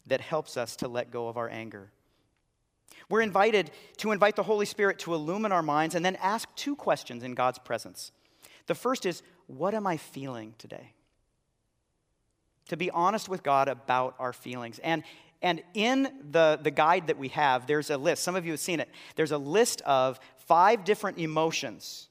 that 0.06 0.20
helps 0.20 0.56
us 0.56 0.76
to 0.76 0.88
let 0.88 1.10
go 1.10 1.28
of 1.28 1.37
our 1.37 1.48
anger. 1.48 1.90
We're 3.08 3.22
invited 3.22 3.70
to 3.98 4.12
invite 4.12 4.37
the 4.37 4.42
Holy 4.42 4.66
Spirit 4.66 4.98
to 5.00 5.14
illumine 5.14 5.52
our 5.52 5.62
minds 5.62 5.94
and 5.94 6.04
then 6.04 6.16
ask 6.16 6.48
two 6.54 6.76
questions 6.76 7.22
in 7.22 7.34
God's 7.34 7.58
presence. 7.58 8.12
The 8.66 8.74
first 8.74 9.06
is, 9.06 9.22
What 9.46 9.74
am 9.74 9.87
I 9.87 9.96
feeling 9.96 10.54
today? 10.58 10.92
To 12.68 12.76
be 12.76 12.90
honest 12.90 13.28
with 13.28 13.42
God 13.42 13.68
about 13.68 14.14
our 14.18 14.32
feelings. 14.32 14.78
And, 14.78 15.02
and 15.42 15.62
in 15.74 16.08
the, 16.30 16.58
the 16.62 16.70
guide 16.70 17.08
that 17.08 17.18
we 17.18 17.28
have, 17.28 17.66
there's 17.66 17.90
a 17.90 17.98
list. 17.98 18.22
Some 18.22 18.37
of 18.37 18.46
you 18.46 18.52
have 18.52 18.60
seen 18.60 18.80
it. 18.80 18.88
There's 19.16 19.32
a 19.32 19.38
list 19.38 19.82
of 19.82 20.18
five 20.37 20.84
different 20.84 21.18
emotions 21.18 22.08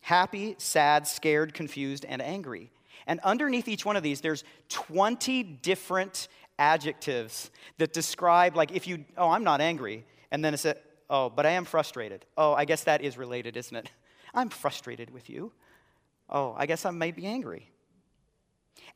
happy, 0.00 0.54
sad, 0.58 1.06
scared, 1.06 1.54
confused, 1.54 2.04
and 2.08 2.20
angry. 2.20 2.70
And 3.06 3.20
underneath 3.20 3.68
each 3.68 3.84
one 3.84 3.96
of 3.96 4.02
these, 4.02 4.20
there's 4.20 4.44
20 4.68 5.42
different 5.42 6.28
adjectives 6.58 7.50
that 7.78 7.92
describe, 7.92 8.56
like, 8.56 8.72
if 8.72 8.86
you, 8.86 9.04
oh, 9.16 9.30
I'm 9.30 9.44
not 9.44 9.60
angry. 9.60 10.04
And 10.30 10.44
then 10.44 10.54
it's 10.54 10.64
a, 10.64 10.76
oh, 11.08 11.30
but 11.30 11.46
I 11.46 11.50
am 11.50 11.64
frustrated. 11.64 12.24
Oh, 12.36 12.52
I 12.52 12.64
guess 12.64 12.84
that 12.84 13.02
is 13.02 13.18
related, 13.18 13.56
isn't 13.56 13.76
it? 13.76 13.90
I'm 14.34 14.48
frustrated 14.48 15.10
with 15.10 15.28
you. 15.28 15.52
Oh, 16.28 16.54
I 16.56 16.66
guess 16.66 16.84
I 16.84 16.90
may 16.90 17.10
be 17.10 17.26
angry. 17.26 17.68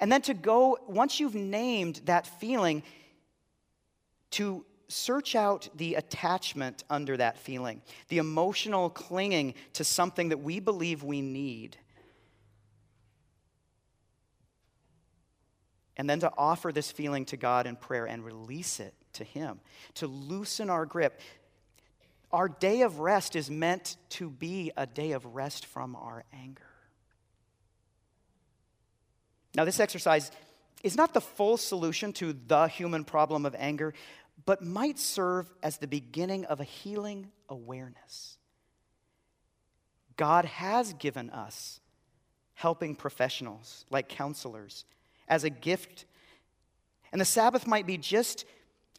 And 0.00 0.10
then 0.10 0.22
to 0.22 0.34
go, 0.34 0.78
once 0.86 1.18
you've 1.18 1.34
named 1.34 2.02
that 2.04 2.26
feeling, 2.26 2.82
to 4.32 4.64
search 4.88 5.34
out 5.34 5.68
the 5.74 5.94
attachment 5.94 6.84
under 6.90 7.16
that 7.16 7.38
feeling, 7.38 7.82
the 8.08 8.18
emotional 8.18 8.90
clinging 8.90 9.54
to 9.74 9.84
something 9.84 10.28
that 10.28 10.38
we 10.38 10.60
believe 10.60 11.02
we 11.02 11.20
need. 11.20 11.76
And 15.96 16.10
then 16.10 16.20
to 16.20 16.32
offer 16.36 16.72
this 16.72 16.90
feeling 16.90 17.24
to 17.26 17.36
God 17.36 17.66
in 17.66 17.76
prayer 17.76 18.06
and 18.06 18.24
release 18.24 18.80
it 18.80 18.94
to 19.14 19.24
Him, 19.24 19.60
to 19.94 20.06
loosen 20.06 20.68
our 20.68 20.86
grip. 20.86 21.20
Our 22.32 22.48
day 22.48 22.82
of 22.82 22.98
rest 22.98 23.36
is 23.36 23.48
meant 23.48 23.96
to 24.10 24.28
be 24.28 24.72
a 24.76 24.86
day 24.86 25.12
of 25.12 25.24
rest 25.24 25.66
from 25.66 25.94
our 25.94 26.24
anger. 26.32 26.62
Now, 29.54 29.64
this 29.64 29.78
exercise 29.78 30.32
is 30.82 30.96
not 30.96 31.14
the 31.14 31.20
full 31.20 31.56
solution 31.56 32.12
to 32.12 32.34
the 32.46 32.66
human 32.66 33.04
problem 33.04 33.46
of 33.46 33.54
anger, 33.56 33.94
but 34.46 34.62
might 34.62 34.98
serve 34.98 35.50
as 35.62 35.78
the 35.78 35.86
beginning 35.86 36.44
of 36.46 36.60
a 36.60 36.64
healing 36.64 37.30
awareness. 37.48 38.38
God 40.16 40.44
has 40.44 40.92
given 40.94 41.30
us 41.30 41.80
helping 42.54 42.94
professionals 42.94 43.84
like 43.90 44.08
counselors 44.08 44.84
as 45.28 45.44
a 45.44 45.50
gift. 45.50 46.04
And 47.12 47.20
the 47.20 47.24
Sabbath 47.26 47.66
might 47.66 47.86
be 47.86 47.98
just 47.98 48.44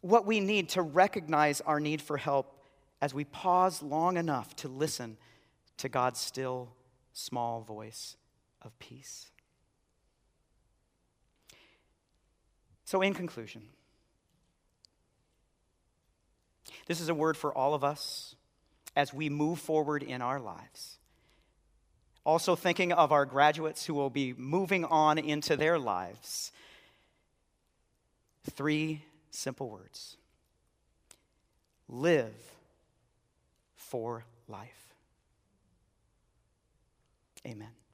what 0.01 0.25
we 0.25 0.39
need 0.39 0.69
to 0.69 0.81
recognize 0.81 1.61
our 1.61 1.79
need 1.79 2.01
for 2.01 2.17
help 2.17 2.63
as 3.01 3.13
we 3.13 3.23
pause 3.23 3.81
long 3.81 4.17
enough 4.17 4.55
to 4.57 4.67
listen 4.67 5.17
to 5.77 5.89
God's 5.89 6.19
still, 6.19 6.69
small 7.13 7.61
voice 7.61 8.17
of 8.61 8.77
peace. 8.79 9.31
So, 12.83 13.01
in 13.01 13.13
conclusion, 13.13 13.63
this 16.87 17.01
is 17.01 17.09
a 17.09 17.13
word 17.13 17.37
for 17.37 17.53
all 17.53 17.73
of 17.73 17.83
us 17.83 18.35
as 18.95 19.13
we 19.13 19.29
move 19.29 19.59
forward 19.59 20.03
in 20.03 20.21
our 20.21 20.39
lives. 20.39 20.97
Also, 22.23 22.55
thinking 22.55 22.91
of 22.91 23.11
our 23.11 23.25
graduates 23.25 23.85
who 23.85 23.93
will 23.93 24.09
be 24.09 24.33
moving 24.33 24.83
on 24.85 25.17
into 25.19 25.55
their 25.55 25.77
lives. 25.77 26.51
Three 28.51 29.03
simple 29.29 29.69
words 29.69 30.17
live 31.87 32.33
for 33.75 34.25
life. 34.47 34.93
Amen. 37.45 37.84